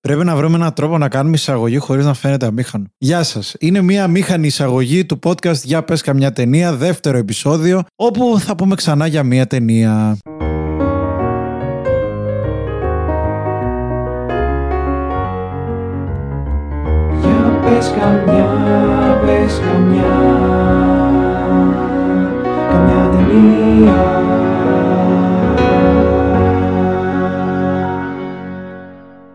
Πρέπει 0.00 0.24
να 0.24 0.36
βρούμε 0.36 0.56
έναν 0.56 0.72
τρόπο 0.72 0.98
να 0.98 1.08
κάνουμε 1.08 1.36
εισαγωγή 1.36 1.76
χωρίς 1.76 2.04
να 2.04 2.14
φαίνεται 2.14 2.46
αμήχανο. 2.46 2.84
Γεια 2.98 3.22
σας. 3.22 3.54
Είναι 3.58 3.80
μια 3.80 4.04
αμήχανη 4.04 4.46
εισαγωγή 4.46 5.04
του 5.06 5.18
podcast 5.22 5.62
Για 5.62 5.82
πες 5.82 6.02
καμιά 6.02 6.32
ταινία, 6.32 6.74
δεύτερο 6.74 7.18
επεισόδιο, 7.18 7.82
όπου 7.96 8.38
θα 8.38 8.54
πούμε 8.54 8.74
ξανά 8.74 9.06
για 9.06 9.22
μια 9.22 9.46
ταινία. 9.46 10.16
Για 17.20 17.60
πες 17.64 17.92
καμιά, 17.98 18.48
πες 19.26 19.60
καμιά 19.60 20.38
Καμιά 22.70 23.10
ταινία 23.10 24.49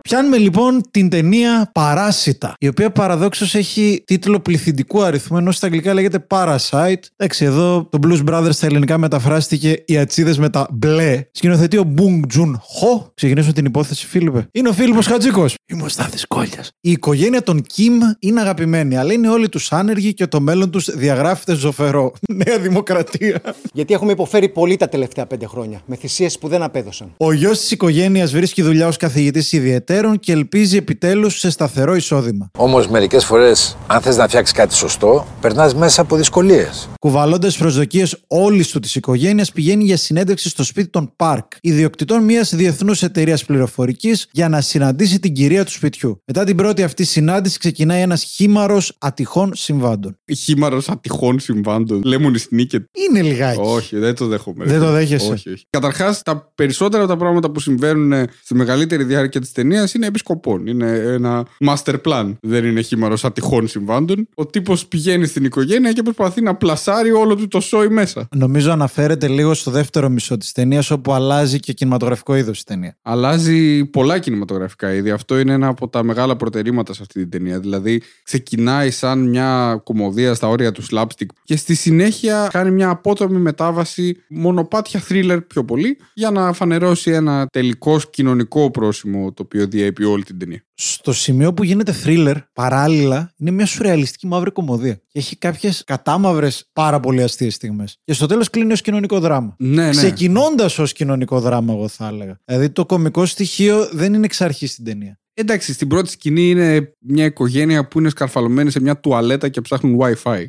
Πιάνουμε 0.06 0.36
λοιπόν 0.36 0.82
την 0.90 1.08
ταινία 1.08 1.70
Παράσιτα, 1.72 2.54
η 2.58 2.68
οποία 2.68 2.90
παραδόξως 2.90 3.54
έχει 3.54 4.02
τίτλο 4.06 4.40
πληθυντικού 4.40 5.02
αριθμού, 5.02 5.38
ενώ 5.38 5.50
στα 5.50 5.66
αγγλικά 5.66 5.94
λέγεται 5.94 6.26
Parasite. 6.30 7.00
Εντάξει, 7.16 7.44
εδώ 7.44 7.88
το 7.90 7.98
Blues 8.02 8.24
Brothers 8.30 8.52
στα 8.52 8.66
ελληνικά 8.66 8.98
μεταφράστηκε 8.98 9.82
Οι 9.86 9.98
Ατσίδες 9.98 10.38
με 10.38 10.50
τα 10.50 10.68
μπλε. 10.72 11.24
Σκηνοθετεί 11.32 11.76
ο 11.76 11.94
Bung 11.96 12.38
Jun 12.38 12.50
Ho. 12.50 13.10
Ξεκινήσουμε 13.14 13.52
την 13.52 13.64
υπόθεση, 13.64 14.06
Φίλιππε. 14.06 14.48
Είναι 14.52 14.68
ο 14.68 14.72
Φίλιππος 14.72 15.06
Χατζίκο. 15.06 15.46
Είμαι 15.66 15.82
ο 15.82 15.88
Στάθης 15.88 16.26
Κόλια. 16.26 16.64
Η 16.80 16.90
οικογένεια 16.90 17.42
των 17.42 17.62
Κιμ 17.62 17.98
είναι 18.18 18.40
αγαπημένη, 18.40 18.96
αλλά 18.96 19.12
είναι 19.12 19.28
όλοι 19.28 19.48
τους 19.48 19.72
άνεργοι 19.72 20.14
και 20.14 20.26
το 20.26 20.40
μέλλον 20.40 20.70
τους 20.70 20.90
διαγράφεται 20.96 21.54
ζωφερό. 21.54 22.12
Νέα 22.44 22.58
Δημοκρατία. 22.58 23.40
Γιατί 23.72 23.94
έχουμε 23.94 24.12
υποφέρει 24.12 24.48
πολύ 24.48 24.76
τα 24.76 24.88
τελευταία 24.88 25.26
πέντε 25.26 25.46
χρόνια, 25.46 25.80
με 25.86 25.96
θυσίες 25.96 26.38
που 26.38 26.48
δεν 26.48 26.62
απέδωσαν. 26.62 27.14
Ο 27.16 27.32
γιος 27.32 27.58
της 27.58 27.70
οικογένειας 27.70 28.32
βρίσκει 28.32 28.62
δουλειά 28.62 28.86
ως 28.86 28.96
καθηγητής 28.96 29.52
ιδιαιτέρων 29.96 30.18
και 30.18 30.32
ελπίζει 30.32 30.76
επιτέλους 30.76 31.38
σε 31.38 31.50
σταθερό 31.50 31.94
εισόδημα. 31.94 32.50
Όμως 32.58 32.88
μερικές 32.88 33.24
φορές, 33.24 33.76
αν 33.86 34.00
θες 34.00 34.16
να 34.16 34.28
φτιάξεις 34.28 34.56
κάτι 34.56 34.74
σωστό, 34.74 35.26
περνάς 35.40 35.74
μέσα 35.74 36.00
από 36.00 36.16
δυσκολίες. 36.16 36.88
Κουβαλώντας 36.98 37.56
προσδοκίες 37.56 38.16
όλης 38.26 38.68
του 38.68 38.80
της 38.80 38.94
οικογένειας, 38.94 39.52
πηγαίνει 39.52 39.84
για 39.84 39.96
συνέντευξη 39.96 40.48
στο 40.48 40.64
σπίτι 40.64 40.88
των 40.88 41.12
Πάρκ, 41.16 41.52
ιδιοκτητών 41.60 42.24
μιας 42.24 42.54
διεθνούς 42.54 43.02
εταιρείας 43.02 43.44
πληροφορικής, 43.44 44.28
για 44.32 44.48
να 44.48 44.60
συναντήσει 44.60 45.18
την 45.18 45.32
κυρία 45.32 45.64
του 45.64 45.70
σπιτιού. 45.70 46.20
Μετά 46.24 46.44
την 46.44 46.56
πρώτη 46.56 46.82
αυτή 46.82 47.04
συνάντηση, 47.04 47.58
ξεκινάει 47.58 48.00
ένας 48.00 48.22
χήμαρος 48.22 48.96
ατυχών 48.98 49.54
συμβάντων. 49.54 50.18
Χήμαρος 50.36 50.88
ατυχών 50.88 51.38
συμβάντων. 51.38 52.02
Λέμονι 52.04 52.38
Σνίκετ. 52.38 52.84
Είναι 53.08 53.22
λιγάκι. 53.22 53.60
Όχι, 53.62 53.98
δεν 53.98 54.14
το 54.14 54.26
δέχομαι. 54.26 54.64
Δεν 54.64 54.80
το 54.80 54.90
δέχεσαι. 54.90 55.32
Όχι, 55.32 55.50
όχι. 55.50 55.64
Καταρχάς, 55.70 56.22
τα 56.22 56.52
περισσότερα 56.54 57.02
από 57.02 57.12
τα 57.12 57.18
πράγματα 57.18 57.50
που 57.50 57.60
συμβαίνουν 57.60 58.26
στη 58.42 58.54
μεγαλύτερη 58.54 59.04
διάρκεια 59.04 59.40
της 59.40 59.52
ταινίας 59.52 59.85
είναι 59.94 60.06
επισκοπών. 60.06 60.66
Είναι 60.66 60.90
ένα 60.90 61.46
master 61.66 61.94
plan. 62.04 62.34
Δεν 62.40 62.64
είναι 62.64 62.80
χήμαρος 62.80 63.24
ατυχών 63.24 63.68
συμβάντων. 63.68 64.28
Ο 64.34 64.46
τύπος 64.46 64.86
πηγαίνει 64.86 65.26
στην 65.26 65.44
οικογένεια 65.44 65.92
και 65.92 66.02
προσπαθεί 66.02 66.42
να 66.42 66.54
πλασάρει 66.54 67.10
όλο 67.10 67.36
του 67.36 67.48
το 67.48 67.60
σόι 67.60 67.88
μέσα. 67.88 68.28
Νομίζω 68.34 68.72
αναφέρεται 68.72 69.28
λίγο 69.28 69.54
στο 69.54 69.70
δεύτερο 69.70 70.08
μισό 70.08 70.36
της 70.36 70.52
ταινίας, 70.52 70.90
όπου 70.90 71.12
αλλάζει 71.12 71.60
και 71.60 71.72
κινηματογραφικό 71.72 72.36
είδος 72.36 72.60
η 72.60 72.64
ταινία. 72.64 72.96
Αλλάζει 73.02 73.84
πολλά 73.84 74.18
κινηματογραφικά 74.18 74.94
είδη. 74.94 75.10
Αυτό 75.10 75.38
είναι 75.38 75.52
ένα 75.52 75.68
από 75.68 75.88
τα 75.88 76.02
μεγάλα 76.02 76.36
προτερήματα 76.36 76.92
σε 76.92 77.02
αυτή 77.02 77.20
την 77.20 77.30
ταινία. 77.30 77.60
Δηλαδή, 77.60 78.02
ξεκινάει 78.22 78.90
σαν 78.90 79.28
μια 79.28 79.80
κομμωδία 79.84 80.34
στα 80.34 80.48
όρια 80.48 80.72
του 80.72 80.82
slapstick 80.90 81.26
και 81.44 81.56
στη 81.56 81.74
συνέχεια 81.74 82.48
κάνει 82.52 82.70
μια 82.70 82.88
απότομη 82.88 83.38
μετάβαση, 83.38 84.16
μονοπάτια 84.28 85.02
thriller 85.08 85.38
πιο 85.46 85.64
πολύ, 85.64 85.98
για 86.14 86.30
να 86.30 86.52
φανερώσει 86.52 87.10
ένα 87.10 87.46
τελικό 87.52 88.00
κοινωνικό 88.10 88.70
πρόσημο 88.70 89.32
το 89.32 89.42
οποίο 89.42 89.68
διέπει 89.76 90.04
όλη 90.04 90.22
την 90.22 90.38
ταινία. 90.38 90.64
Στο 90.74 91.12
σημείο 91.12 91.54
που 91.54 91.64
γίνεται 91.64 91.94
thriller, 92.04 92.36
παράλληλα, 92.52 93.32
είναι 93.36 93.50
μια 93.50 93.66
σουρεαλιστική 93.66 94.26
μαύρη 94.26 94.50
κομμωδία. 94.50 94.94
Και 94.94 95.18
έχει 95.18 95.36
κάποιες 95.36 95.82
κατάμαυρες 95.86 96.70
πάρα 96.72 97.00
πολύ 97.00 97.22
αστείες 97.22 97.54
στιγμές. 97.54 97.98
Και 98.04 98.12
στο 98.12 98.26
τέλος 98.26 98.50
κλείνει 98.50 98.72
ως 98.72 98.80
κοινωνικό 98.80 99.20
δράμα. 99.20 99.54
Ναι, 99.58 99.84
ναι. 99.84 99.90
Ξεκινώντας 99.90 100.78
ως 100.78 100.92
κοινωνικό 100.92 101.40
δράμα, 101.40 101.72
εγώ 101.72 101.88
θα 101.88 102.06
έλεγα. 102.06 102.38
Δηλαδή 102.44 102.70
το 102.70 102.86
κωμικό 102.86 103.26
στοιχείο 103.26 103.88
δεν 103.92 104.14
είναι 104.14 104.24
εξ 104.24 104.40
αρχής 104.40 104.70
στην 104.70 104.84
ταινία. 104.84 105.20
Εντάξει, 105.34 105.72
στην 105.72 105.88
πρώτη 105.88 106.10
σκηνή 106.10 106.50
είναι 106.50 106.92
μια 106.98 107.24
οικογένεια 107.24 107.88
που 107.88 107.98
είναι 107.98 108.08
σκαρφαλωμένη 108.08 108.70
σε 108.70 108.80
μια 108.80 109.00
τουαλέτα 109.00 109.48
και 109.48 109.60
ψάχνουν 109.60 109.98
WiFi. 110.00 110.44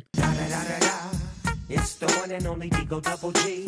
It's 1.70 1.94
the 2.00 2.08
one 2.22 2.30
and 2.36 2.46
only 2.52 2.68
Digo 2.76 2.98
Double 3.08 3.32
G. 3.32 3.58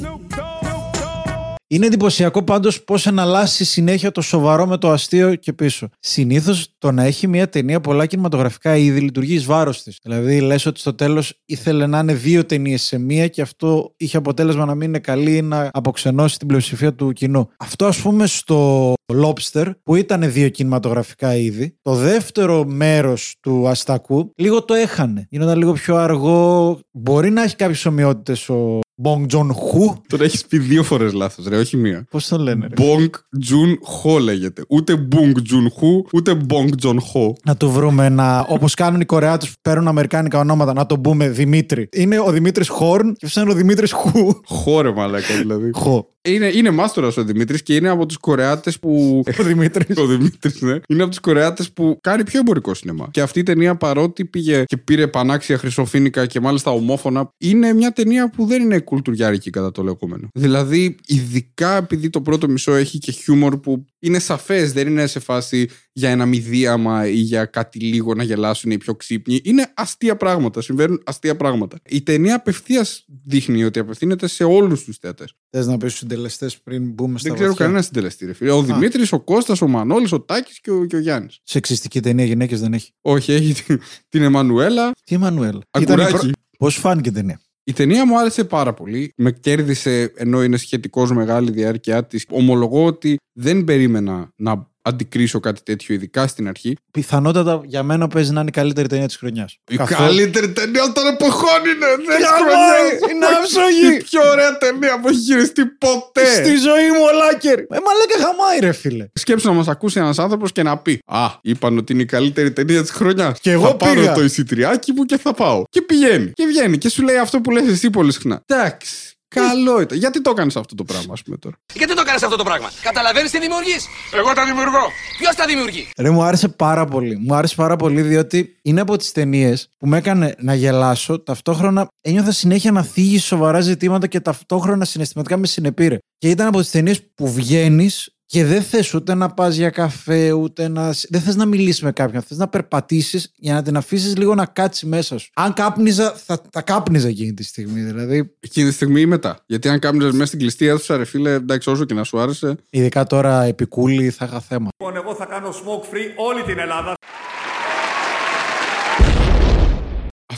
Είναι 1.73 1.87
εντυπωσιακό 1.87 2.43
πάντως 2.43 2.85
πώς 2.85 3.07
εναλλάσσει 3.07 3.65
συνέχεια 3.65 4.11
το 4.11 4.21
σοβαρό 4.21 4.67
με 4.67 4.79
το 4.79 4.91
αστείο 4.91 5.35
και 5.35 5.53
πίσω. 5.53 5.89
Συνήθως 6.01 6.75
το 6.79 6.93
να 6.93 7.03
έχει 7.03 7.27
μια 7.27 7.49
ταινία 7.49 7.81
πολλά 7.81 8.07
κινηματογραφικά 8.07 8.77
είδη 8.77 9.01
λειτουργεί 9.01 9.35
εις 9.35 9.45
βάρος 9.45 9.83
της. 9.83 9.99
Δηλαδή, 10.03 10.41
λες 10.41 10.67
ότι 10.67 10.81
στο 10.81 10.95
τέλος 10.95 11.41
ήθελε 11.47 11.87
να 11.87 11.99
είναι 11.99 12.15
δύο 12.15 12.45
ταινίες 12.45 12.83
σε 12.83 12.99
μία 12.99 13.29
και 13.29 13.43
αυτό 13.43 13.95
είχε 13.97 14.17
αποτέλεσμα 14.17 14.65
να 14.65 14.75
μην 14.75 14.89
είναι 14.89 14.99
καλή 14.99 15.37
ή 15.37 15.43
να 15.43 15.71
αποξενώσει 15.73 16.39
την 16.39 16.47
πλειοψηφία 16.47 16.95
του 16.95 17.13
κοινού. 17.13 17.49
Αυτό, 17.59 17.87
ας 17.87 18.01
πούμε, 18.01 18.27
στο 18.27 18.93
Lobster, 19.13 19.71
που 19.83 19.95
ήταν 19.95 20.33
δύο 20.33 20.49
κινηματογραφικά 20.49 21.37
είδη, 21.37 21.77
το 21.83 21.95
δεύτερο 21.95 22.65
μέρος 22.65 23.37
του 23.41 23.69
Αστακού 23.69 24.33
λίγο 24.37 24.65
το 24.65 24.75
έχανε. 24.75 25.27
Γίνονταν 25.31 25.59
λίγο 25.59 25.73
πιο 25.73 25.97
αργό. 25.97 26.79
Μπορεί 26.91 27.31
να 27.31 27.43
έχει 27.43 27.57
κάποιες 27.57 27.87
ομοιότητες 27.87 28.49
ο 28.49 28.79
Bong 29.05 29.35
Joon 29.35 29.49
Ho. 29.49 29.97
Τον 30.07 30.21
έχεις 30.21 30.47
πει 30.47 30.59
δύο 30.59 30.83
φορές 30.83 31.13
λάθος, 31.13 31.47
ρε, 31.47 31.57
όχι 31.57 31.77
μία. 31.77 32.07
Πώς 32.11 32.29
τον 32.29 32.41
λένε, 32.41 32.67
ρε; 32.67 32.75
Bong 32.77 33.11
Joon 33.51 33.73
Ho 33.73 34.21
λέγεται. 34.21 34.63
Ούτε 34.69 35.09
Bong 35.13 35.33
Joon 35.33 35.67
Ho, 35.81 36.09
ούτε 36.13 36.37
Bong 36.49 36.69
Joon 36.85 36.97
Ho. 36.97 37.33
Να 37.45 37.57
του 37.57 37.71
βρούμε 37.71 38.05
ένα. 38.05 38.47
Όπως 38.49 38.75
κάνουν 38.75 39.01
οι 39.01 39.05
Κορεάτες 39.05 39.49
που 39.49 39.55
παίρνουν 39.63 39.89
αμερικάνικα 39.89 40.39
ονόματα, 40.39 40.73
να 40.73 40.87
τον 40.87 41.01
πούμε 41.01 41.29
Δημήτρη. 41.29 41.89
Είναι 41.93 42.19
ο 42.21 42.31
Δημήτρης 42.31 42.69
Χόρν 42.69 43.15
και 43.15 43.27
αυτός 43.27 43.43
είναι 43.43 43.53
ο 43.53 43.57
Δημήτρης 43.57 43.93
Χου. 43.93 44.41
Χώρε 44.45 44.93
μαλάκα 44.93 45.35
δηλαδή. 45.37 45.71
Χω. 45.75 46.09
Είναι, 46.29 46.47
είναι 46.47 46.71
μάστορας 46.71 47.17
ο 47.17 47.25
Δημήτρης 47.25 47.63
και 47.63 47.75
είναι 47.75 47.89
από 47.89 48.07
τους 48.07 48.17
Κορεάτες 48.17 48.79
που. 48.79 49.23
Ο 49.41 49.43
Δημήτρης. 49.43 49.97
Ο 49.97 50.07
Δημήτρης, 50.07 50.61
ναι. 50.61 50.79
Είναι 50.89 51.03
από 51.03 51.11
τους 51.11 51.21
Κορεάτες 51.21 51.73
που 51.73 51.99
κάνει 52.01 52.25
πιο 52.25 52.41
εμπορικό 52.41 52.75
σινεμά. 52.75 53.09
Και 53.11 53.21
αυτή 53.21 53.39
η 53.39 53.43
ταινία, 53.43 53.77
παρότι 53.77 54.25
πήγε 54.25 54.65
και 54.65 54.77
πήρε 54.77 55.07
πανάξια 55.07 55.59
χρυσοφίνικα 55.59 56.27
και 56.27 56.41
μάλιστα 56.41 56.71
ομόφωνα, 56.71 57.31
είναι 57.39 57.73
μια 57.73 57.93
ταινία 57.93 58.31
που 58.31 58.45
δεν 58.45 58.63
είναι 58.63 58.79
κουλτουριάρικη 58.81 59.51
κατά 59.51 59.71
το 59.71 59.83
λεγόμενο. 59.83 60.29
Δηλαδή, 60.35 60.97
ειδικά 61.07 61.77
επειδή 61.77 62.11
το 62.11 62.21
πρώτο 62.21 62.49
μισό 62.49 62.75
έχει 62.75 62.99
και 62.99 63.13
χιούμορ 63.13 63.57
που 63.61 63.85
είναι 64.01 64.19
σαφές, 64.19 64.73
δεν 64.73 64.87
είναι 64.87 65.07
σε 65.07 65.19
φάση 65.19 65.69
για 65.93 66.11
ένα 66.11 66.27
μηδίαμα 66.27 67.09
ή 67.09 67.15
για 67.15 67.45
κάτι 67.45 67.79
λίγο 67.79 68.15
να 68.15 68.23
γελάσουν 68.23 68.71
οι 68.71 68.79
πιο 68.79 68.95
ξύπνοι. 68.95 69.41
Είναι 69.45 69.73
αστεία 69.77 70.17
πράγματα. 70.17 70.61
Συμβαίνουν 70.61 71.03
αστεία 71.07 71.37
πράγματα. 71.37 71.79
Η 71.89 72.03
ταινία 72.03 72.35
απευθείας 72.35 73.05
δείχνει 73.25 73.65
ότι 73.65 73.79
απευθύνεται 73.79 74.27
σε 74.27 74.45
όλους 74.45 74.85
τους 74.85 74.97
θεατές. 74.97 75.35
Θες 75.51 75.67
να 75.67 75.77
πεις 75.77 75.89
στους 75.89 75.99
συντελεστές 75.99 76.61
πριν 76.61 76.91
μπούμε 76.91 77.19
στα 77.19 77.29
Δεν 77.29 77.35
ξέρω 77.35 77.49
βαθιά; 77.49 77.65
κανένα 77.65 77.83
συντελεστή. 77.85 78.27
Ρε 78.27 78.33
φίλε. 78.33 78.51
Ο 78.51 78.63
Δημήτρης, 78.63 79.13
ο 79.13 79.21
Κώστας, 79.21 79.61
ο 79.61 79.69
Μανώλης, 79.69 80.13
ο 80.13 80.21
Τάκης 80.21 80.61
και 80.61 80.71
ο, 80.71 80.85
και 80.85 80.97
ο 80.97 80.99
Γιάννης. 80.99 81.41
Σεξιστική 81.43 82.01
ταινία 82.01 82.25
γυναίκες 82.25 82.61
δεν 82.61 82.73
έχει; 82.73 82.93
Όχι, 83.01 83.33
έχει 83.33 83.63
την, 83.63 83.81
την 84.09 84.23
Εμμανουέλα. 84.23 84.93
Τι 85.05 85.15
Εμμανουέλ; 85.15 85.61
Αγκουράκι. 85.71 86.31
Πώς 86.59 86.77
φάνηκε 86.77 87.09
η 87.09 87.13
ταινία; 87.13 87.41
Η 87.71 87.73
ταινία 87.73 88.07
μου 88.07 88.19
άρεσε 88.19 88.45
πάρα 88.45 88.75
πολύ. 88.75 89.13
Με 89.17 89.31
κέρδισε 89.33 90.13
ενώ 90.17 90.43
είναι 90.43 90.57
σχετικώς 90.57 91.13
μεγάλη 91.13 91.51
διάρκεια 91.51 92.05
της. 92.05 92.27
Ομολογώ 92.31 92.85
ότι 92.85 93.17
δεν 93.33 93.65
περίμενα 93.65 94.33
να 94.37 94.70
αντικρίσω 94.83 95.41
κάτι 95.41 95.63
τέτοιο, 95.63 95.95
ειδικά 95.95 96.27
στην 96.27 96.49
αρχή. 96.49 96.77
Πιθανότατα 96.91 97.61
για 97.65 97.83
μένα 97.83 98.09
παίζει 98.09 98.33
να 98.33 98.41
είναι 98.41 98.49
η 98.49 98.53
καλύτερη 98.53 98.89
ταινία 98.89 99.07
της 99.07 99.17
χρονιάς. 99.17 99.57
Η 99.71 99.77
καλύτερη 99.77 100.53
ταινία 100.53 100.93
των 100.93 101.07
εποχών 101.07 101.61
είναι! 101.65 101.87
Δεν 102.07 102.21
Γαμάει, 102.21 102.89
είναι 103.11 103.27
άψογη. 103.27 103.95
Η 103.95 104.03
πιο 104.03 104.21
ωραία 104.31 104.59
ταινία 104.59 105.01
που 105.01 105.09
έχει 105.09 105.19
γυριστεί 105.19 105.67
ποτέ! 105.67 106.25
Στη 106.35 106.57
ζωή 106.57 106.89
μου 106.91 107.03
ο 107.13 107.17
Λάκερ. 107.17 107.59
Ε, 107.59 107.65
μαλάκα 107.69 108.19
χαμάει, 108.19 108.59
ρε 108.61 108.73
φίλε. 108.73 109.07
Σκέψου 109.15 109.49
να 109.49 109.55
μας 109.55 109.69
ακούσει 109.69 109.99
ένας 109.99 110.19
άνθρωπος 110.19 110.53
και 110.53 110.63
να 110.63 110.79
πει 110.79 110.99
Α, 111.07 111.27
είπαν 111.43 111.79
ότι 111.79 111.93
είναι 111.93 112.03
η 112.03 112.07
καλύτερη 112.07 112.53
ταινία 112.53 112.83
της 112.83 112.91
χρονιάς. 112.91 113.41
Και 113.41 113.51
εγώ 113.51 113.67
θα 113.67 113.77
πάρω 113.77 114.01
πήγα. 114.01 114.13
το 114.13 114.23
εισιτριάκι 114.25 114.93
μου 114.93 115.05
και 115.05 115.19
θα 115.19 115.35
πάω. 115.35 115.63
Και 115.71 115.83
πηγαίνει. 115.83 116.31
Και 116.33 116.45
βγαίνει. 116.47 116.79
Και 116.79 116.89
σου 116.89 117.03
λέει 117.03 117.17
αυτό 117.17 117.41
που 117.41 117.51
λες 117.51 117.69
εσύ 117.69 117.91
πολύ 117.91 118.13
συχνά. 118.13 118.43
Εντάξει. 118.47 119.15
Καλό 119.35 119.81
ήταν. 119.81 119.99
Γιατί 119.99 120.21
το 120.21 120.31
έκανε 120.31 120.53
αυτό 120.57 120.75
το 120.75 120.85
πράγμα, 120.85 121.13
ας 121.13 121.23
πούμε 121.23 121.37
τώρα; 121.37 121.57
Γιατί 121.75 121.95
το 121.95 122.03
κάνεις 122.03 122.23
αυτό 122.23 122.37
το 122.37 122.45
πράγμα; 122.45 122.71
Καταλαβαίνεις 122.83 123.31
τι 123.31 123.39
δημιουργείς; 123.41 123.87
Εγώ 124.15 124.33
τα 124.33 124.45
δημιουργώ. 124.45 124.85
Ποιος 125.19 125.35
τα 125.35 125.45
δημιουργεί; 125.47 125.89
Ρε, 125.99 126.11
μου 126.11 126.23
άρεσε 126.23 126.49
πάρα 126.49 126.85
πολύ. 126.85 127.17
Μου 127.17 127.35
άρεσε 127.35 127.55
πάρα 127.55 127.77
πολύ 127.77 128.03
διότι 128.03 128.59
είναι 128.63 128.81
από 128.81 128.97
τις 128.97 129.13
ταινίες 129.13 129.69
που 129.79 129.87
με 129.87 129.97
έκανε 129.99 130.35
να 130.39 130.55
γελάσω. 130.55 131.21
Ταυτόχρονα 131.21 131.89
ένιωθα 132.01 132.33
συνέχεια 132.33 132.73
να 132.73 132.83
θίγει 132.83 133.19
σοβαρά 133.19 133.61
ζητήματα 133.61 134.07
και 134.07 134.21
ταυτόχρονα 134.21 134.85
συναισθηματικά 134.85 135.37
με 135.37 135.47
συνεπήρε. 135.47 135.99
Και 136.19 136.29
ήταν 136.29 136.47
από 136.47 136.61
τις 136.61 136.71
ταινίες 136.71 137.03
που 137.15 137.33
βγαίνεις 137.33 138.15
και 138.31 138.45
δεν 138.45 138.63
θες 138.63 138.95
ούτε 138.95 139.15
να 139.15 139.31
πας 139.31 139.57
για 139.57 139.71
καφέ, 139.71 140.33
ούτε 140.33 140.69
να. 140.69 140.91
Δεν 141.09 141.21
θες 141.21 141.37
να 141.37 141.47
μιλήσεις 141.47 141.83
με 141.83 141.93
κάποιον. 141.93 142.23
Θες 142.23 142.39
να 142.39 142.49
περπατήσεις 142.49 143.33
για 143.37 143.55
να 143.55 143.63
την 143.63 143.77
αφήσεις 143.77 144.17
λίγο 144.17 144.35
να 144.35 144.47
κάτσει 144.47 144.87
μέσα 144.87 145.19
σου. 145.19 145.31
Αν 145.35 145.53
κάπνιζα, 145.53 146.13
θα 146.13 146.41
τα 146.51 146.63
κάπνιζα 146.63 147.09
εκείνη 147.09 147.35
τη 147.35 147.45
στιγμή. 147.45 147.81
Δηλαδή, 147.81 148.35
Εκείνη 148.41 148.69
τη 148.69 148.75
στιγμή 148.75 149.01
ή 149.01 149.07
μετά. 149.07 149.39
Γιατί 149.47 149.69
αν 149.69 149.79
κάμνιζε 149.79 150.13
μέσα 150.13 150.27
στην 150.27 150.39
κλειστή 150.39 150.67
αίθουσα, 150.67 150.97
ρε 150.97 151.05
φίλε, 151.05 151.33
εντάξει, 151.33 151.71
όσο 151.71 151.85
και 151.85 151.95
να 151.95 152.05
σου 152.05 152.21
άρεσε. 152.21 152.57
ειδικά 152.71 153.05
τώρα 153.05 153.43
επικούλη, 153.43 154.11
θα 154.11 154.25
είχα 154.25 154.41
θέμα. 154.41 154.69
Λοιπόν, 154.79 154.97
εγώ 154.97 155.15
θα 155.15 155.25
κάνω 155.25 155.49
smoke 155.49 155.95
free 155.95 156.11
όλη 156.17 156.43
την 156.43 156.59
Ελλάδα. 156.59 156.95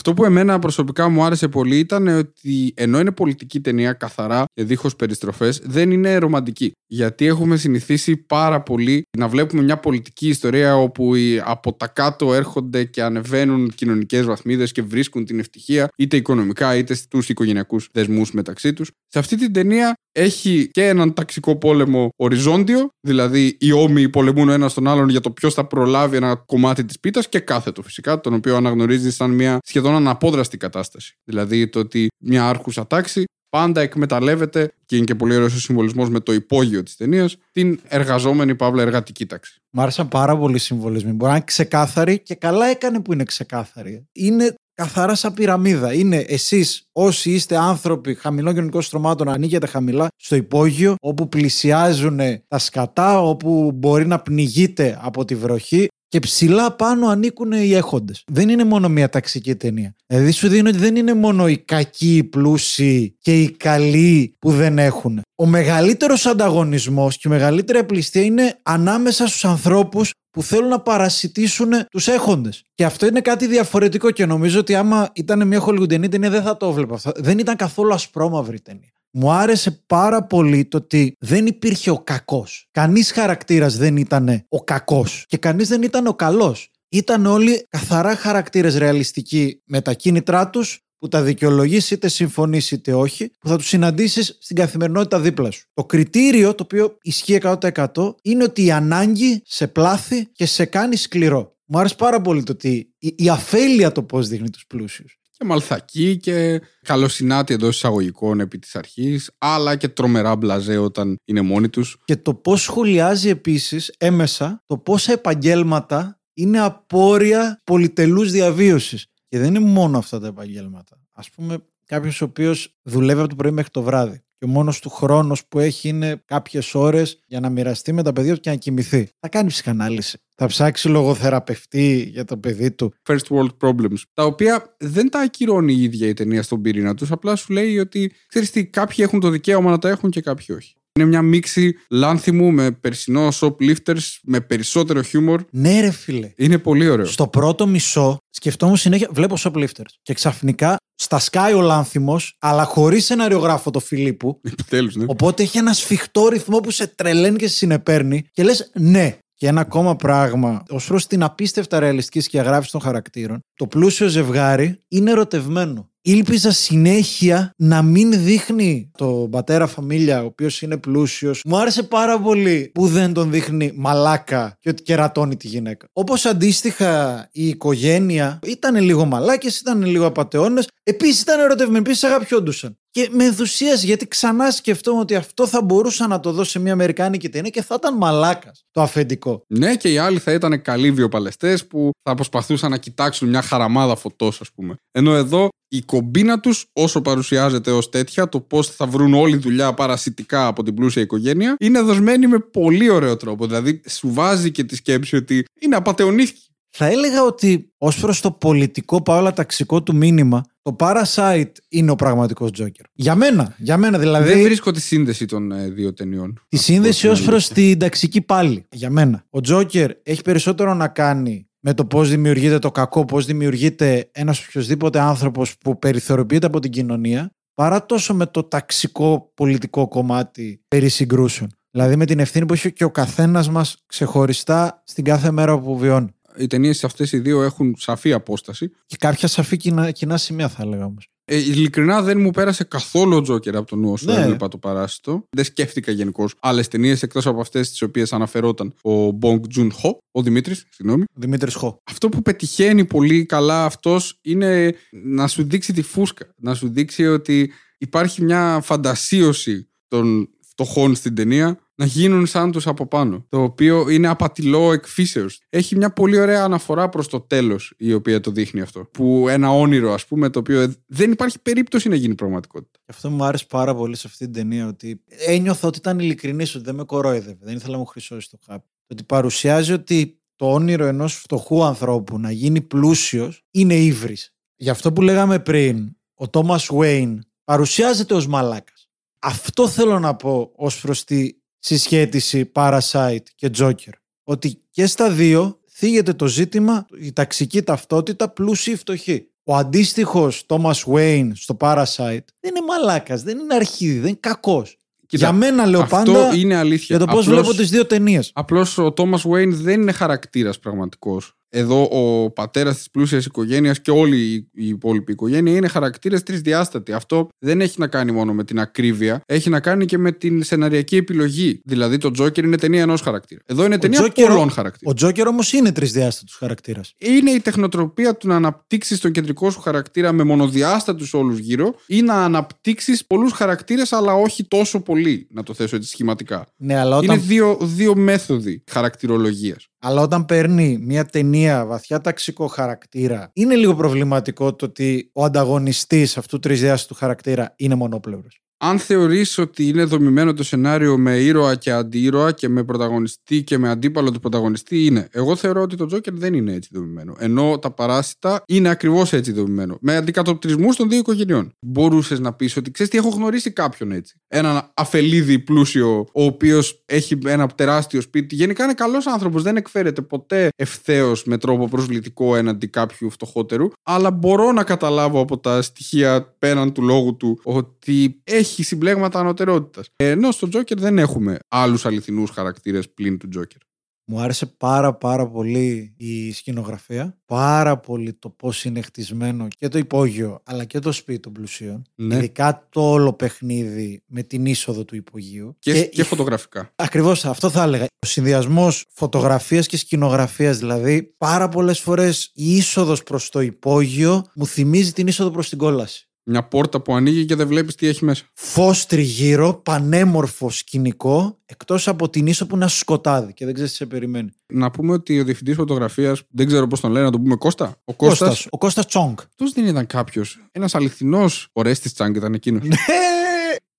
Αυτό 0.04 0.14
που 0.14 0.24
εμένα 0.24 0.58
προσωπικά 0.58 1.08
μου 1.08 1.24
άρεσε 1.24 1.48
πολύ 1.48 1.78
ήταν 1.78 2.06
ότι 2.08 2.72
ενώ 2.76 2.98
είναι 2.98 3.10
πολιτική 3.12 3.60
ταινία 3.60 3.92
καθαρά 3.92 4.44
και 4.54 4.64
δίχως 4.64 4.96
περιστροφές, 4.96 5.60
δεν 5.64 5.90
είναι 5.90 6.16
ρομαντική. 6.16 6.72
Γιατί 6.86 7.26
έχουμε 7.26 7.56
συνηθίσει 7.56 8.16
πάρα 8.16 8.62
πολύ 8.62 9.02
να 9.18 9.28
βλέπουμε 9.28 9.62
μια 9.62 9.76
πολιτική 9.76 10.28
ιστορία 10.28 10.76
όπου 10.76 11.14
οι 11.14 11.40
από 11.44 11.72
τα 11.72 11.86
κάτω 11.86 12.34
έρχονται 12.34 12.84
και 12.84 13.02
ανεβαίνουν 13.02 13.72
κοινωνικές 13.74 14.24
βαθμίδες 14.24 14.72
και 14.72 14.82
βρίσκουν 14.82 15.24
την 15.24 15.38
ευτυχία 15.38 15.88
είτε 15.96 16.16
οικονομικά 16.16 16.76
είτε 16.76 16.94
στους 16.94 17.28
οικογενειακούς 17.28 17.88
δεσμούς 17.92 18.32
μεταξύ 18.32 18.72
τους. 18.72 18.90
Σε 19.06 19.18
αυτή 19.18 19.36
την 19.36 19.52
ταινία 19.52 19.94
έχει 20.12 20.68
και 20.72 20.88
έναν 20.88 21.14
ταξικό 21.14 21.56
πόλεμο 21.56 22.08
οριζόντιο, 22.16 22.88
δηλαδή 23.00 23.56
οι 23.60 23.72
όμοιοι 23.72 24.08
πολεμούν 24.08 24.48
ο 24.48 24.52
ένας 24.52 24.74
τον 24.74 24.88
άλλον 24.88 25.08
για 25.08 25.20
το 25.20 25.30
ποιος 25.30 25.54
θα 25.54 25.66
προλάβει 25.66 26.16
ένα 26.16 26.34
κομμάτι 26.34 26.84
της 26.84 27.00
πίτας 27.00 27.28
και 27.28 27.38
κάθετο 27.38 27.82
φυσικά, 27.82 28.20
τον 28.20 28.34
οποίο 28.34 28.56
αναγνωρίζει 28.56 29.12
σαν 29.12 29.30
μια 29.30 29.58
σχεδόν 29.64 29.94
αναπόδραστη 29.94 30.56
κατάσταση. 30.56 31.18
Δηλαδή 31.24 31.68
το 31.68 31.78
ότι 31.78 32.08
μια 32.18 32.48
άρχουσα 32.48 32.86
τάξη 32.86 33.24
πάντα 33.48 33.80
εκμεταλλεύεται, 33.80 34.72
και 34.86 34.96
είναι 34.96 35.04
και 35.04 35.14
πολύ 35.14 35.34
ωραίος 35.34 35.54
ο 35.54 35.58
συμβολισμός 35.58 36.10
με 36.10 36.20
το 36.20 36.32
υπόγειο 36.32 36.82
της 36.82 36.96
ταινίας, 36.96 37.36
την 37.52 37.80
εργαζόμενη 37.88 38.54
παύλα 38.54 38.82
εργατική 38.82 39.26
τάξη. 39.26 39.60
Μ' 39.70 39.80
άρεσαν 39.80 40.08
πάρα 40.08 40.38
πολύ 40.38 40.54
οι 40.54 40.58
συμβολισμοί. 40.58 41.12
Μπορεί 41.12 41.30
να 41.30 41.36
είναι 41.36 41.44
ξεκάθαροι 41.46 42.22
και 42.22 42.34
καλά 42.34 42.66
έκανε 42.66 43.00
που 43.00 43.12
είναι 43.12 43.24
ξεκάθαροι. 43.24 44.08
Είναι 44.12 44.54
καθαρά 44.74 45.14
σαν 45.14 45.34
πυραμίδα. 45.34 45.92
Είναι 45.94 46.16
εσείς, 46.16 46.88
όσοι 46.92 47.30
είστε 47.30 47.56
άνθρωποι 47.56 48.14
χαμηλών 48.14 48.52
κοινωνικών 48.52 48.82
στρωμάτων, 48.82 49.28
ανοίγετε 49.28 49.66
χαμηλά 49.66 50.08
στο 50.16 50.36
υπόγειο, 50.36 50.94
όπου 51.00 51.28
πλησιάζουν 51.28 52.20
τα 52.48 52.58
σκατά, 52.58 53.22
όπου 53.22 53.72
μπορεί 53.74 54.06
να 54.06 54.20
πνιγείτε 54.20 54.98
από 55.02 55.24
τη 55.24 55.34
βροχή. 55.34 55.88
Και 56.12 56.18
ψηλά 56.18 56.72
πάνω 56.72 57.08
ανήκουν 57.08 57.52
οι 57.52 57.74
έχοντες. 57.74 58.24
Δεν 58.26 58.48
είναι 58.48 58.64
μόνο 58.64 58.88
μια 58.88 59.08
ταξική 59.08 59.54
ταινία. 59.54 59.94
Δηλαδή 60.06 60.30
σου 60.30 60.48
δίνει 60.48 60.68
ότι 60.68 60.78
δεν 60.78 60.96
είναι 60.96 61.14
μόνο 61.14 61.48
οι 61.48 61.58
κακοί, 61.58 62.16
οι 62.16 62.24
πλούσιοι 62.24 63.16
και 63.20 63.40
οι 63.40 63.50
καλοί 63.50 64.36
που 64.38 64.50
δεν 64.50 64.78
έχουν. 64.78 65.20
Ο 65.36 65.46
μεγαλύτερος 65.46 66.26
ανταγωνισμός 66.26 67.16
και 67.16 67.28
η 67.28 67.30
μεγαλύτερη 67.30 67.78
απληστία 67.78 68.22
είναι 68.22 68.58
ανάμεσα 68.62 69.26
στους 69.26 69.44
ανθρώπους 69.44 70.10
που 70.30 70.42
θέλουν 70.42 70.68
να 70.68 70.80
παρασιτήσουν 70.80 71.70
τους 71.90 72.08
έχοντες. 72.08 72.64
Και 72.74 72.84
αυτό 72.84 73.06
είναι 73.06 73.20
κάτι 73.20 73.46
διαφορετικό 73.46 74.10
και 74.10 74.26
νομίζω 74.26 74.58
ότι 74.60 74.74
άμα 74.74 75.10
ήταν 75.14 75.46
μια 75.46 75.58
χολιγουντενή 75.58 76.08
ταινία 76.08 76.30
δεν 76.30 76.42
θα 76.42 76.56
το 76.56 76.66
έβλεπα. 76.66 76.94
αυτό. 76.94 77.12
Δεν 77.16 77.38
ήταν 77.38 77.56
καθόλου 77.56 77.94
ασπρόμαυρη 77.94 78.60
ταινία. 78.60 78.92
Μου 79.14 79.32
άρεσε 79.32 79.70
πάρα 79.86 80.22
πολύ 80.22 80.64
το 80.64 80.76
ότι 80.76 81.16
δεν 81.18 81.46
υπήρχε 81.46 81.90
ο 81.90 81.98
κακός. 81.98 82.68
Κανείς 82.70 83.12
χαρακτήρας 83.12 83.76
δεν 83.76 83.96
ήταν 83.96 84.44
ο 84.48 84.64
κακός 84.64 85.24
και 85.28 85.36
κανείς 85.36 85.68
δεν 85.68 85.82
ήταν 85.82 86.06
ο 86.06 86.14
καλός. 86.14 86.70
Ήταν 86.88 87.26
όλοι 87.26 87.66
καθαρά 87.68 88.16
χαρακτήρες 88.16 88.76
ρεαλιστικοί 88.76 89.62
με 89.64 89.80
τα 89.80 89.92
κίνητρά 89.92 90.50
τους 90.50 90.80
που 90.98 91.08
τα 91.08 91.22
δικαιολογείς 91.22 91.90
είτε 91.90 92.08
συμφωνείς 92.08 92.70
είτε 92.70 92.94
όχι, 92.94 93.30
που 93.38 93.48
θα 93.48 93.56
τους 93.56 93.68
συναντήσεις 93.68 94.38
στην 94.40 94.56
καθημερινότητα 94.56 95.20
δίπλα 95.20 95.50
σου. 95.50 95.66
Το 95.74 95.84
κριτήριο, 95.84 96.54
το 96.54 96.62
οποίο 96.62 96.98
ισχύει 97.02 97.40
100% 97.42 98.14
είναι 98.22 98.44
ότι 98.44 98.64
η 98.64 98.70
ανάγκη 98.70 99.42
σε 99.44 99.66
πλάθει 99.66 100.26
και 100.26 100.46
σε 100.46 100.64
κάνει 100.64 100.96
σκληρό. 100.96 101.56
Μου 101.64 101.78
άρεσε 101.78 101.94
πάρα 101.94 102.20
πολύ 102.20 102.42
το 102.42 102.52
ότι 102.52 102.94
η, 102.98 103.14
η 103.16 103.28
αφέλεια 103.28 103.92
το 103.92 104.02
πώς 104.02 104.28
δείχνει 104.28 104.50
τους 104.50 104.66
πλούσιους. 104.66 105.20
Και 105.42 105.48
μαλθακή 105.48 106.16
και 106.16 106.60
καλοσυνάτη 106.82 107.54
εντός 107.54 107.76
εισαγωγικών 107.76 108.40
επί 108.40 108.58
της 108.58 108.76
αρχής, 108.76 109.30
αλλά 109.38 109.76
και 109.76 109.88
τρομερά 109.88 110.36
μπλαζέ 110.36 110.76
όταν 110.76 111.16
είναι 111.24 111.40
μόνοι 111.40 111.68
τους. 111.68 111.96
Και 112.04 112.16
το 112.16 112.34
πώς 112.34 112.62
σχολιάζει 112.62 113.28
επίσης 113.28 113.94
έμεσα 113.98 114.62
το 114.66 114.78
πόσα 114.78 115.12
επαγγέλματα 115.12 116.20
είναι 116.34 116.60
απόρρια 116.60 117.60
πολυτελούς 117.64 118.30
διαβίωσης. 118.30 119.06
Και 119.28 119.38
δεν 119.38 119.54
είναι 119.54 119.66
μόνο 119.66 119.98
αυτά 119.98 120.20
τα 120.20 120.26
επαγγέλματα. 120.26 121.00
Ας 121.12 121.30
πούμε 121.30 121.58
κάποιος 121.86 122.20
ο 122.20 122.24
οποίος 122.24 122.78
δουλεύει 122.82 123.20
από 123.20 123.28
το 123.28 123.36
πρωί 123.36 123.50
μέχρι 123.50 123.70
το 123.70 123.82
βράδυ 123.82 124.22
και 124.42 124.48
ο 124.48 124.50
μόνος 124.50 124.80
του 124.80 124.90
χρόνος 124.90 125.46
που 125.46 125.58
έχει 125.58 125.88
είναι 125.88 126.22
κάποιες 126.24 126.74
ώρες 126.74 127.22
για 127.26 127.40
να 127.40 127.48
μοιραστεί 127.48 127.92
με 127.92 128.02
τα 128.02 128.12
παιδιά 128.12 128.34
του 128.34 128.40
και 128.40 128.50
να 128.50 128.56
κοιμηθεί. 128.56 129.08
Θα 129.20 129.28
κάνει 129.28 129.48
ψυχανάλυση. 129.48 130.18
Θα 130.36 130.46
ψάξει 130.46 130.88
λογοθεραπευτή 130.88 132.08
για 132.12 132.24
το 132.24 132.36
παιδί 132.36 132.70
του. 132.70 132.94
First 133.08 133.28
world 133.28 133.56
problems, 133.60 134.02
τα 134.14 134.24
οποία 134.24 134.76
δεν 134.78 135.10
τα 135.10 135.20
ακυρώνει 135.20 135.72
η 135.72 135.82
ίδια 135.82 136.08
η 136.08 136.12
ταινία 136.12 136.42
στον 136.42 136.62
πυρήνα 136.62 136.94
τους, 136.94 137.10
απλά 137.10 137.36
σου 137.36 137.52
λέει 137.52 137.78
ότι 137.78 138.12
ξέρεις 138.28 138.50
τι, 138.50 138.66
κάποιοι 138.66 138.96
έχουν 138.98 139.20
το 139.20 139.28
δικαίωμα 139.28 139.70
να 139.70 139.78
τα 139.78 139.88
έχουν 139.88 140.10
και 140.10 140.20
κάποιοι 140.20 140.56
όχι. 140.58 140.74
Είναι 140.98 141.08
μια 141.08 141.22
μίξη 141.22 141.74
λάνθιμου 141.90 142.50
με 142.50 142.70
περσινό 142.70 143.28
shoplifters, 143.40 144.18
με 144.22 144.40
περισσότερο 144.40 145.02
χιούμορ. 145.02 145.42
Ναι 145.50 145.80
ρε 145.80 145.90
φίλε. 145.90 146.32
Είναι 146.36 146.58
πολύ 146.58 146.88
ωραίο. 146.88 147.04
Στο 147.04 147.26
πρώτο 147.26 147.66
μισό 147.66 148.16
σκεφτόμουν 148.30 148.76
συνέχεια, 148.76 149.08
βλέπω 149.12 149.36
shoplifters. 149.38 149.92
Και 150.02 150.14
ξαφνικά 150.14 150.76
στα 150.94 151.18
σκάει 151.18 151.52
ο 151.52 151.60
Λάνθιμος, 151.60 152.36
αλλά 152.38 152.64
χωρίς 152.64 153.04
σεναριογράφο 153.04 153.70
το 153.70 153.78
Φιλίππου. 153.78 154.40
Επιτέλους, 154.42 154.94
ναι. 154.94 155.04
Οπότε 155.08 155.42
έχει 155.42 155.58
ένα 155.58 155.72
σφιχτό 155.72 156.28
ρυθμό 156.28 156.58
που 156.58 156.70
σε 156.70 156.86
τρελαίνει 156.86 157.36
και 157.36 157.48
σε 157.48 157.56
συνεπέρνει 157.56 158.24
και 158.32 158.42
λες 158.42 158.70
ναι. 158.74 159.16
Και 159.34 159.48
ένα 159.48 159.60
ακόμα 159.60 159.96
πράγμα, 159.96 160.62
ως 160.68 160.86
προς 160.86 161.06
την 161.06 161.22
απίστευτα 161.22 161.78
ρεαλιστική 161.78 162.20
σκιαγράφηση 162.20 162.72
των 162.72 162.80
χαρακτήρων, 162.80 163.40
το 163.54 163.66
πλούσιο 163.66 164.08
ζευγάρι 164.08 164.78
είναι 164.88 165.10
ερωτευμένο. 165.10 165.90
Ήλπιζα 166.04 166.52
συνέχεια 166.52 167.52
να 167.56 167.82
μην 167.82 168.24
δείχνει 168.24 168.90
τον 168.96 169.30
πατέρα 169.30 169.66
φαμίλια, 169.66 170.22
ο 170.22 170.24
οποίος 170.24 170.62
είναι 170.62 170.76
πλούσιος. 170.76 171.40
Μου 171.44 171.56
άρεσε 171.56 171.82
πάρα 171.82 172.18
πολύ 172.20 172.70
που 172.74 172.86
δεν 172.86 173.12
τον 173.12 173.30
δείχνει 173.30 173.72
μαλάκα 173.76 174.56
και 174.60 174.68
ότι 174.68 174.82
κερατώνει 174.82 175.36
τη 175.36 175.48
γυναίκα. 175.48 175.86
Όπως 175.92 176.24
αντίστοιχα 176.24 177.28
η 177.32 177.48
οικογένεια 177.48 178.38
ήταν 178.46 178.76
λίγο 178.76 179.04
μαλάκες, 179.04 179.60
ήταν 179.60 179.82
λίγο 179.84 180.06
απαταιώνε. 180.06 180.62
Επίσης 180.82 181.20
ήταν 181.20 181.40
ερωτευμένοι, 181.40 181.78
επίσης 181.78 182.02
αγαπιόντουσαν. 182.04 182.76
Και 182.92 183.08
με 183.12 183.24
ενθουσίασε 183.24 183.86
γιατί 183.86 184.08
ξανά 184.08 184.50
σκεφτόμουν 184.50 185.00
ότι 185.00 185.14
αυτό 185.14 185.46
θα 185.46 185.62
μπορούσα 185.62 186.06
να 186.06 186.20
το 186.20 186.32
δω 186.32 186.44
σε 186.44 186.58
μια 186.58 186.72
Αμερικάνικη 186.72 187.28
ταινία 187.28 187.50
και 187.50 187.62
θα 187.62 187.74
ήταν 187.78 187.96
μαλάκας 187.96 188.64
το 188.70 188.82
αφεντικό. 188.82 189.44
Ναι, 189.48 189.76
και 189.76 189.92
οι 189.92 189.98
άλλοι 189.98 190.18
θα 190.18 190.32
ήταν 190.32 190.62
καλοί 190.62 190.90
βιοπαλαιστές 190.90 191.66
που 191.66 191.90
θα 192.02 192.14
προσπαθούσαν 192.14 192.70
να 192.70 192.76
κοιτάξουν 192.76 193.28
μια 193.28 193.42
χαραμάδα 193.42 193.96
φωτός, 193.96 194.40
ας 194.40 194.52
πούμε. 194.52 194.74
Ενώ 194.90 195.14
εδώ 195.14 195.48
η 195.68 195.80
κομπίνα 195.80 196.40
τους, 196.40 196.66
όσο 196.72 197.02
παρουσιάζεται 197.02 197.70
ως 197.70 197.88
τέτοια, 197.88 198.28
το 198.28 198.40
πώς 198.40 198.68
θα 198.68 198.86
βρουν 198.86 199.14
όλη 199.14 199.36
δουλειά 199.36 199.74
παρασιτικά 199.74 200.46
από 200.46 200.62
την 200.62 200.74
πλούσια 200.74 201.02
οικογένεια, 201.02 201.56
είναι 201.60 201.80
δοσμένη 201.80 202.26
με 202.26 202.38
πολύ 202.38 202.90
ωραίο 202.90 203.16
τρόπο. 203.16 203.46
Δηλαδή, 203.46 203.80
σου 203.88 204.12
βάζει 204.12 204.50
και 204.50 204.64
τη 204.64 204.74
σκέψη 204.76 205.16
ότι 205.16 205.44
είναι 205.60 205.76
απαταιωνίστικη. 205.76 206.46
Θα 206.70 206.86
έλεγα 206.86 207.22
ότι 207.24 207.72
ως 207.78 208.00
προς 208.00 208.20
το 208.20 208.30
πολιτικό 208.30 209.02
παόλα 209.02 209.32
ταξικό 209.32 209.82
του 209.82 209.94
μήνυμα, 209.94 210.42
το 210.62 210.76
Parasite 210.78 211.52
είναι 211.68 211.90
ο 211.90 211.94
πραγματικός 211.94 212.50
Τζόκερ. 212.50 212.84
Για 212.92 213.14
μένα, 213.14 213.54
για 213.58 213.76
μένα 213.76 213.98
δηλαδή. 213.98 214.28
Δεν 214.32 214.42
βρίσκω 214.42 214.70
τη 214.70 214.80
σύνδεση 214.80 215.26
των 215.26 215.52
ε, 215.52 215.68
δύο 215.68 215.92
ταινιών. 215.92 216.40
Τη 216.48 216.56
Να 216.56 216.62
σύνδεση 216.62 217.06
πω 217.06 217.12
ως 217.12 217.18
την 217.18 217.26
προς 217.26 217.50
αλήθεια. 217.50 217.68
την 217.70 217.78
ταξική 217.78 218.20
πάλι. 218.20 218.66
Για 218.70 218.90
μένα. 218.90 219.24
Ο 219.30 219.40
Τζόκερ 219.40 219.90
έχει 220.02 220.22
περισσότερο 220.22 220.74
να 220.74 220.88
κάνει 220.88 221.46
με 221.60 221.74
το 221.74 221.84
πώς 221.84 222.08
δημιουργείται 222.08 222.58
το 222.58 222.70
κακό, 222.70 223.04
πώς 223.04 223.26
δημιουργείται 223.26 224.08
ένας 224.12 224.46
οποιοδήποτε 224.46 225.00
άνθρωπος 225.00 225.58
που 225.58 225.78
περιθωριοποιείται 225.78 226.46
από 226.46 226.58
την 226.58 226.70
κοινωνία, 226.70 227.30
παρά 227.54 227.86
τόσο 227.86 228.14
με 228.14 228.26
το 228.26 228.42
ταξικό 228.42 229.30
πολιτικό 229.34 229.88
κομμάτι 229.88 230.62
περί 230.68 230.88
συγκρούσεων. 230.88 231.50
Δηλαδή 231.70 231.96
με 231.96 232.04
την 232.04 232.18
ευθύνη 232.18 232.46
που 232.46 232.52
έχει 232.52 232.72
και 232.72 232.84
ο 232.84 232.90
καθένας 232.90 233.48
μας 233.50 233.76
ξεχωριστά 233.86 234.82
στην 234.86 235.04
κάθε 235.04 235.30
μέρα 235.30 235.58
που 235.58 235.78
βιώνει. 235.78 236.08
Οι 236.38 236.46
ταινίες 236.46 236.84
αυτές 236.84 237.12
οι 237.12 237.18
δύο 237.18 237.42
έχουν 237.42 237.74
σαφή 237.78 238.12
απόσταση. 238.12 238.70
Και 238.86 238.96
κάποια 238.98 239.28
σαφή 239.28 239.56
κοινά, 239.56 239.90
κοινά 239.90 240.16
σημεία, 240.16 240.48
θα 240.48 240.62
έλεγα 240.62 240.84
όμως. 240.84 241.06
Ε, 241.24 241.36
ειλικρινά 241.36 242.02
δεν 242.02 242.20
μου 242.20 242.30
πέρασε 242.30 242.64
καθόλου 242.64 243.16
ο 243.16 243.20
Τζόκερ 243.20 243.56
από 243.56 243.66
το 243.68 243.76
νου 243.76 243.92
όσο 243.92 244.12
Ναι. 244.12 244.20
έβλεπα 244.20 244.48
το 244.48 244.58
παράσιτο. 244.58 245.24
Δεν 245.30 245.44
σκέφτηκα 245.44 245.92
γενικώ 245.92 246.28
άλλες 246.40 246.68
ταινίες 246.68 247.02
εκτός 247.02 247.26
από 247.26 247.40
αυτές 247.40 247.70
τις 247.70 247.82
οποίες 247.82 248.12
αναφερόταν 248.12 248.74
ο 248.82 249.10
Μπονγκ 249.10 249.46
Τζουν 249.46 249.72
Χο, 249.72 249.98
ο 250.10 250.22
Δημήτρης, 250.22 250.64
συγγνώμη. 250.70 251.04
Δημήτρης 251.14 251.54
Χο. 251.54 251.78
Αυτό 251.84 252.08
που 252.08 252.22
πετυχαίνει 252.22 252.84
πολύ 252.84 253.26
καλά 253.26 253.64
αυτός 253.64 254.18
είναι 254.22 254.74
να 254.90 255.26
σου 255.28 255.42
δείξει 255.44 255.72
τη 255.72 255.82
φούσκα. 255.82 256.26
Να 256.36 256.54
σου 256.54 256.68
δείξει 256.68 257.06
ότι 257.06 257.52
υπάρχει 257.78 258.22
μια 258.22 258.60
φαντασίωση 258.62 259.68
των 259.88 260.28
φτωχών 260.50 260.94
στην 260.94 261.14
ταινία. 261.14 261.58
Να 261.82 261.88
γίνουν 261.88 262.26
σαν 262.26 262.50
τους 262.50 262.66
από 262.66 262.86
πάνω. 262.86 263.26
Το 263.28 263.42
οποίο 263.42 263.88
είναι 263.88 264.08
απατηλό 264.08 264.72
εκφύσεω. 264.72 265.26
Έχει 265.48 265.76
μια 265.76 265.92
πολύ 265.92 266.20
ωραία 266.20 266.44
αναφορά 266.44 266.88
προς 266.88 267.08
το 267.08 267.20
τέλος, 267.20 267.74
η 267.76 267.92
οποία 267.92 268.20
το 268.20 268.30
δείχνει 268.30 268.60
αυτό. 268.60 268.84
Που 268.84 269.28
ένα 269.28 269.50
όνειρο, 269.50 269.92
ας 269.92 270.06
πούμε, 270.06 270.30
το 270.30 270.38
οποίο 270.38 270.74
δεν 270.86 271.12
υπάρχει 271.12 271.38
περίπτωση 271.40 271.88
να 271.88 271.94
γίνει 271.94 272.14
πραγματικότητα. 272.14 272.78
Και 272.78 272.92
αυτό 272.92 273.10
μου 273.10 273.24
άρεσε 273.24 273.46
πάρα 273.48 273.74
πολύ 273.74 273.96
σε 273.96 274.06
αυτή 274.06 274.24
την 274.24 274.32
ταινία. 274.32 274.66
Ότι 274.66 275.02
ένιωθα 275.26 275.68
ότι 275.68 275.78
ήταν 275.78 275.98
ειλικρινής, 275.98 276.54
ότι 276.54 276.64
δεν 276.64 276.74
με 276.74 276.84
κορόιδευε. 276.84 277.38
Δεν 277.40 277.56
ήθελα 277.56 277.72
να 277.72 277.78
μου 277.78 277.86
χρυσώσει 277.86 278.30
το 278.30 278.38
χάπι. 278.46 278.66
Ότι 278.86 279.02
παρουσιάζει 279.04 279.72
ότι 279.72 280.20
το 280.36 280.52
όνειρο 280.52 280.84
ενός 280.84 281.14
φτωχού 281.14 281.64
ανθρώπου 281.64 282.18
να 282.18 282.30
γίνει 282.30 282.60
πλούσιος 282.60 283.44
είναι 283.50 283.74
ύβρις. 283.74 284.34
Γι' 284.56 284.70
αυτό 284.70 284.92
που 284.92 285.02
λέγαμε 285.02 285.38
πριν, 285.38 285.96
ο 286.14 286.28
Τόμα 286.28 286.60
Βέιν 286.70 287.22
παρουσιάζεται 287.44 288.14
ως 288.14 288.26
μαλάκας. 288.26 288.90
Αυτό 289.18 289.68
θέλω 289.68 289.98
να 289.98 290.16
πω 290.16 290.52
ως 290.56 290.80
προς 290.80 291.04
τη 291.04 291.28
συσχέτιση 291.66 292.50
Parasite 292.54 293.22
και 293.34 293.50
Joker. 293.58 293.92
Ότι 294.24 294.62
και 294.70 294.86
στα 294.86 295.10
δύο 295.10 295.60
θίγεται 295.70 296.12
το 296.12 296.26
ζήτημα 296.26 296.86
η 297.00 297.12
ταξική 297.12 297.62
ταυτότητα 297.62 298.28
πλούσιοι 298.28 298.70
ή 298.70 298.76
φτωχοί. 298.76 299.26
Ο 299.44 299.56
αντίστοιχος 299.56 300.44
Thomas 300.48 300.72
Wayne 300.86 301.30
στο 301.34 301.56
Parasite 301.60 302.24
δεν 302.40 302.50
είναι 302.54 302.64
μαλάκας, 302.68 303.22
δεν 303.22 303.38
είναι 303.38 303.54
αρχίδι, 303.54 303.98
δεν 303.98 304.08
είναι 304.08 304.16
κακός. 304.20 304.76
Κοίτα, 305.06 305.24
Για 305.24 305.32
μένα 305.32 305.66
λέω 305.66 305.80
αυτό 305.80 305.96
πάντα 305.96 306.34
είναι 306.34 306.54
αλήθεια. 306.56 306.96
για 306.96 307.06
το 307.06 307.12
πώς 307.12 307.26
Απλώς- 307.26 307.40
βλέπω 307.44 307.56
τις 307.56 307.70
δύο 307.70 307.86
ταινίες. 307.86 308.30
Απλώς 308.34 308.78
ο 308.78 308.92
Τόμα 308.92 309.20
Βέιν 309.24 309.54
δεν 309.56 309.80
είναι 309.80 309.92
χαρακτήρας 309.92 310.58
πραγματικός. 310.58 311.36
Εδώ 311.54 311.82
ο 311.82 312.30
πατέρας 312.30 312.76
της 312.76 312.90
πλούσιας 312.90 313.24
οικογένειας 313.24 313.80
και 313.80 313.90
όλη 313.90 314.16
η- 314.16 314.34
η 314.52 314.68
υπόλοιπη 314.68 315.12
οικογένεια 315.12 315.56
είναι 315.56 315.68
χαρακτήρες 315.68 316.22
τρισδιάστατοι. 316.22 316.92
Αυτό 316.92 317.28
δεν 317.38 317.60
έχει 317.60 317.80
να 317.80 317.86
κάνει 317.86 318.12
μόνο 318.12 318.32
με 318.32 318.44
την 318.44 318.60
ακρίβεια, 318.60 319.22
έχει 319.26 319.50
να 319.50 319.60
κάνει 319.60 319.84
και 319.86 319.98
με 319.98 320.12
την 320.12 320.42
σεναριακή 320.42 320.96
επιλογή. 320.96 321.60
Δηλαδή 321.64 321.98
το 321.98 322.10
Τζόκερ 322.10 322.44
είναι 322.44 322.56
ταινία 322.56 322.82
ενός 322.82 323.00
χαρακτήρα. 323.00 323.40
Εδώ 323.46 323.64
είναι 323.64 323.78
ταινία 323.78 323.98
Τζόκερ- 323.98 324.26
πολλών 324.28 324.50
χαρακτήρων. 324.50 324.92
Ο 324.92 324.96
Τζόκερ 324.96 325.26
όμως 325.26 325.52
είναι 325.52 325.72
τρισδιάστατος 325.72 326.34
χαρακτήρας. 326.38 326.94
Είναι 326.98 327.30
η 327.30 327.40
τεχνοτροπία 327.40 328.16
του 328.16 328.28
να 328.28 328.36
αναπτύξεις 328.36 329.00
τον 329.00 329.12
κεντρικό 329.12 329.50
σου 329.50 329.60
χαρακτήρα 329.60 330.12
με 330.12 330.24
μονοδιάστατους 330.24 331.14
όλους 331.14 331.38
γύρω 331.38 331.74
ή 331.86 332.02
να 332.02 332.14
αναπτύξεις 332.24 333.06
πολλούς 333.06 333.32
χαρακτήρες, 333.32 333.92
αλλά 333.92 334.14
όχι 334.14 334.44
τόσο 334.44 334.80
πολύ, 334.80 335.26
να 335.30 335.42
το 335.42 335.54
θέσω 335.54 335.76
έτσι 335.76 335.88
σχηματικά. 335.88 336.46
Ναι, 336.56 336.78
αλλά 336.78 336.96
όταν, 336.96 337.14
Είναι 337.16 337.24
δύο, 337.26 337.58
δύο 337.62 337.94
μέθοδοι 337.96 338.62
χαρακτηρολογίας. 338.70 339.66
αλλά 339.84 340.00
όταν 340.00 340.24
παίρνει 340.24 340.78
μια 340.82 341.04
ταινία 341.04 341.41
βαθιά 341.50 342.00
ταξικό 342.00 342.46
χαρακτήρα, 342.46 343.30
είναι 343.32 343.54
λίγο 343.54 343.74
προβληματικό 343.74 344.54
το 344.54 344.64
ότι 344.64 345.10
ο 345.12 345.24
ανταγωνιστής 345.24 346.18
αυτού 346.18 346.34
του 346.34 346.48
τρισδιάστατου 346.48 346.94
χαρακτήρα 346.94 347.52
είναι 347.56 347.74
μονόπλευρος. 347.74 348.42
Αν 348.64 348.78
θεωρείς 348.78 349.38
ότι 349.38 349.68
είναι 349.68 349.84
δομημένο 349.84 350.34
το 350.34 350.42
σενάριο 350.42 350.98
με 350.98 351.16
ήρωα 351.16 351.54
και 351.54 351.72
αντίήρωα 351.72 352.32
και 352.32 352.48
με 352.48 352.64
πρωταγωνιστή 352.64 353.42
και 353.42 353.58
με 353.58 353.68
αντίπαλο 353.68 354.10
του 354.10 354.20
πρωταγωνιστή, 354.20 354.84
είναι. 354.84 355.08
Εγώ 355.10 355.36
θεωρώ 355.36 355.62
ότι 355.62 355.76
το 355.76 355.86
Τζόκερ 355.86 356.14
δεν 356.14 356.34
είναι 356.34 356.52
έτσι 356.52 356.70
δομημένο. 356.72 357.14
Ενώ 357.18 357.58
τα 357.58 357.70
παράσιτα 357.70 358.42
είναι 358.46 358.68
ακριβώς 358.68 359.12
έτσι 359.12 359.32
δομημένο. 359.32 359.76
Με 359.80 359.96
αντικατοπτρισμούς 359.96 360.76
των 360.76 360.88
δύο 360.88 360.98
οικογενειών. 360.98 361.52
Μπορούσες 361.60 362.20
να 362.20 362.32
πεις 362.32 362.56
ότι 362.56 362.70
ξέρεις 362.70 362.92
τι, 362.92 362.98
έχω 362.98 363.08
γνωρίσει 363.08 363.50
κάποιον 363.50 363.92
έτσι. 363.92 364.16
Έναν 364.28 364.70
αφελίδη 364.74 365.38
πλούσιο, 365.38 366.06
ο 366.12 366.24
οποίος 366.24 366.82
έχει 366.86 367.18
ένα 367.26 367.46
τεράστιο 367.46 368.00
σπίτι. 368.00 368.34
Γενικά 368.34 368.64
είναι 368.64 368.74
καλός 368.74 369.06
άνθρωπος, 369.06 369.42
δεν 369.42 369.56
εκφέρεται 369.56 370.02
ποτέ 370.02 370.48
ευθέως 370.56 371.24
με 371.24 371.38
τρόπο 371.38 371.68
προσβλητικό 371.68 372.36
έναντι 372.36 372.68
κάποιου 372.68 373.10
φτωχότερου. 373.10 373.68
Αλλά 373.82 374.10
μπορώ 374.10 374.52
να 374.52 374.64
καταλάβω 374.64 375.20
από 375.20 375.38
τα 375.38 375.62
στοιχεία 375.62 376.34
πέραν 376.38 376.72
του 376.72 376.82
λόγου 376.82 377.16
του 377.16 377.40
ότι 377.42 378.20
έχει 378.24 378.51
συμπλέγματα 378.60 379.18
ανωτερότητας. 379.18 379.88
Ενώ 379.96 380.30
στο 380.30 380.48
Τζόκερ 380.48 380.78
δεν 380.78 380.98
έχουμε 380.98 381.38
άλλους 381.48 381.86
αληθινούς 381.86 382.30
χαρακτήρες 382.30 382.90
πλην 382.90 383.18
του 383.18 383.28
Τζόκερ. 383.28 383.60
Μου 384.04 384.20
άρεσε 384.20 384.46
πάρα 384.46 384.94
πάρα 384.94 385.28
πολύ 385.28 385.94
η 385.96 386.32
σκηνογραφία. 386.32 387.18
Πάρα 387.24 387.78
πολύ 387.78 388.12
το 388.12 388.30
πώς 388.30 388.64
είναι 388.64 388.80
χτισμένο 388.80 389.48
και 389.48 389.68
το 389.68 389.78
υπόγειο 389.78 390.40
αλλά 390.44 390.64
και 390.64 390.78
το 390.78 390.92
σπίτι 390.92 391.20
των 391.20 391.32
πλουσίων. 391.32 391.82
Ναι. 391.94 392.14
Ειδικά 392.14 392.68
το 392.70 392.90
όλο 392.90 393.12
παιχνίδι 393.12 394.02
με 394.06 394.22
την 394.22 394.46
είσοδο 394.46 394.84
του 394.84 394.96
υπογείου. 394.96 395.56
Και, 395.58 395.84
και, 395.84 396.04
φωτογραφικά. 396.04 396.72
Ακριβώς 396.76 397.24
αυτό 397.24 397.50
θα 397.50 397.62
έλεγα. 397.62 397.84
Ο 397.84 398.06
συνδυασμός 398.06 398.86
φωτογραφίας 398.92 399.66
και 399.66 399.76
σκηνογραφίας 399.76 400.58
δηλαδή 400.58 401.14
πάρα 401.18 401.48
πολλές 401.48 401.80
φορές 401.80 402.30
η 402.34 402.56
είσοδος 402.56 403.02
προς 403.02 403.28
το 403.28 403.40
υπόγειο 403.40 404.26
μου 404.34 404.46
θυμίζει 404.46 404.92
την 404.92 405.06
είσοδο 405.06 405.30
προς 405.30 405.48
την 405.48 405.58
κόλαση. 405.58 406.06
Μια 406.24 406.42
πόρτα 406.42 406.80
που 406.80 406.94
ανοίγει 406.94 407.24
και 407.24 407.34
δεν 407.34 407.46
βλέπεις 407.46 407.74
τι 407.74 407.86
έχει 407.86 408.04
μέσα. 408.04 408.24
Φως 408.32 408.86
τριγύρω, 408.86 409.54
πανέμορφο 409.54 410.50
σκηνικό, 410.50 411.38
εκτός 411.44 411.88
από 411.88 412.08
την 412.08 412.26
είσοδο 412.26 412.50
που 412.50 412.54
είναι 412.54 412.64
ένα 412.64 412.72
σκοτάδι 412.72 413.32
και 413.32 413.44
δεν 413.44 413.54
ξέρεις 413.54 413.70
τι 413.70 413.76
σε 413.76 413.86
περιμένει. 413.86 414.30
Να 414.46 414.70
πούμε 414.70 414.92
ότι 414.92 415.20
ο 415.20 415.24
διευθυντής 415.24 415.54
φωτογραφίας, 415.54 416.22
δεν 416.30 416.46
ξέρω 416.46 416.66
πώς 416.66 416.80
τον 416.80 416.90
λένε, 416.90 417.04
να 417.04 417.10
τον 417.10 417.22
πούμε 417.22 417.36
Κώστα. 417.36 417.80
Ο 417.84 417.94
Κώστας, 417.94 418.28
Κώστας, 418.28 418.46
ο 418.50 418.58
Κώστας 418.58 418.86
Τσόγκ. 418.86 419.18
Αυτό 419.18 419.50
δεν 419.54 419.66
ήταν 419.66 419.86
κάποιος. 419.86 420.48
Ένας 420.52 420.74
αληθινός 420.74 421.48
ορέστη 421.52 421.92
Τσάνγκ 421.92 422.16
ήταν 422.16 422.34
εκείνος. 422.34 422.68
Ναι. 422.68 422.76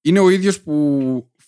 Είναι 0.02 0.20
ο 0.20 0.30
ίδιος 0.30 0.62
που 0.62 0.74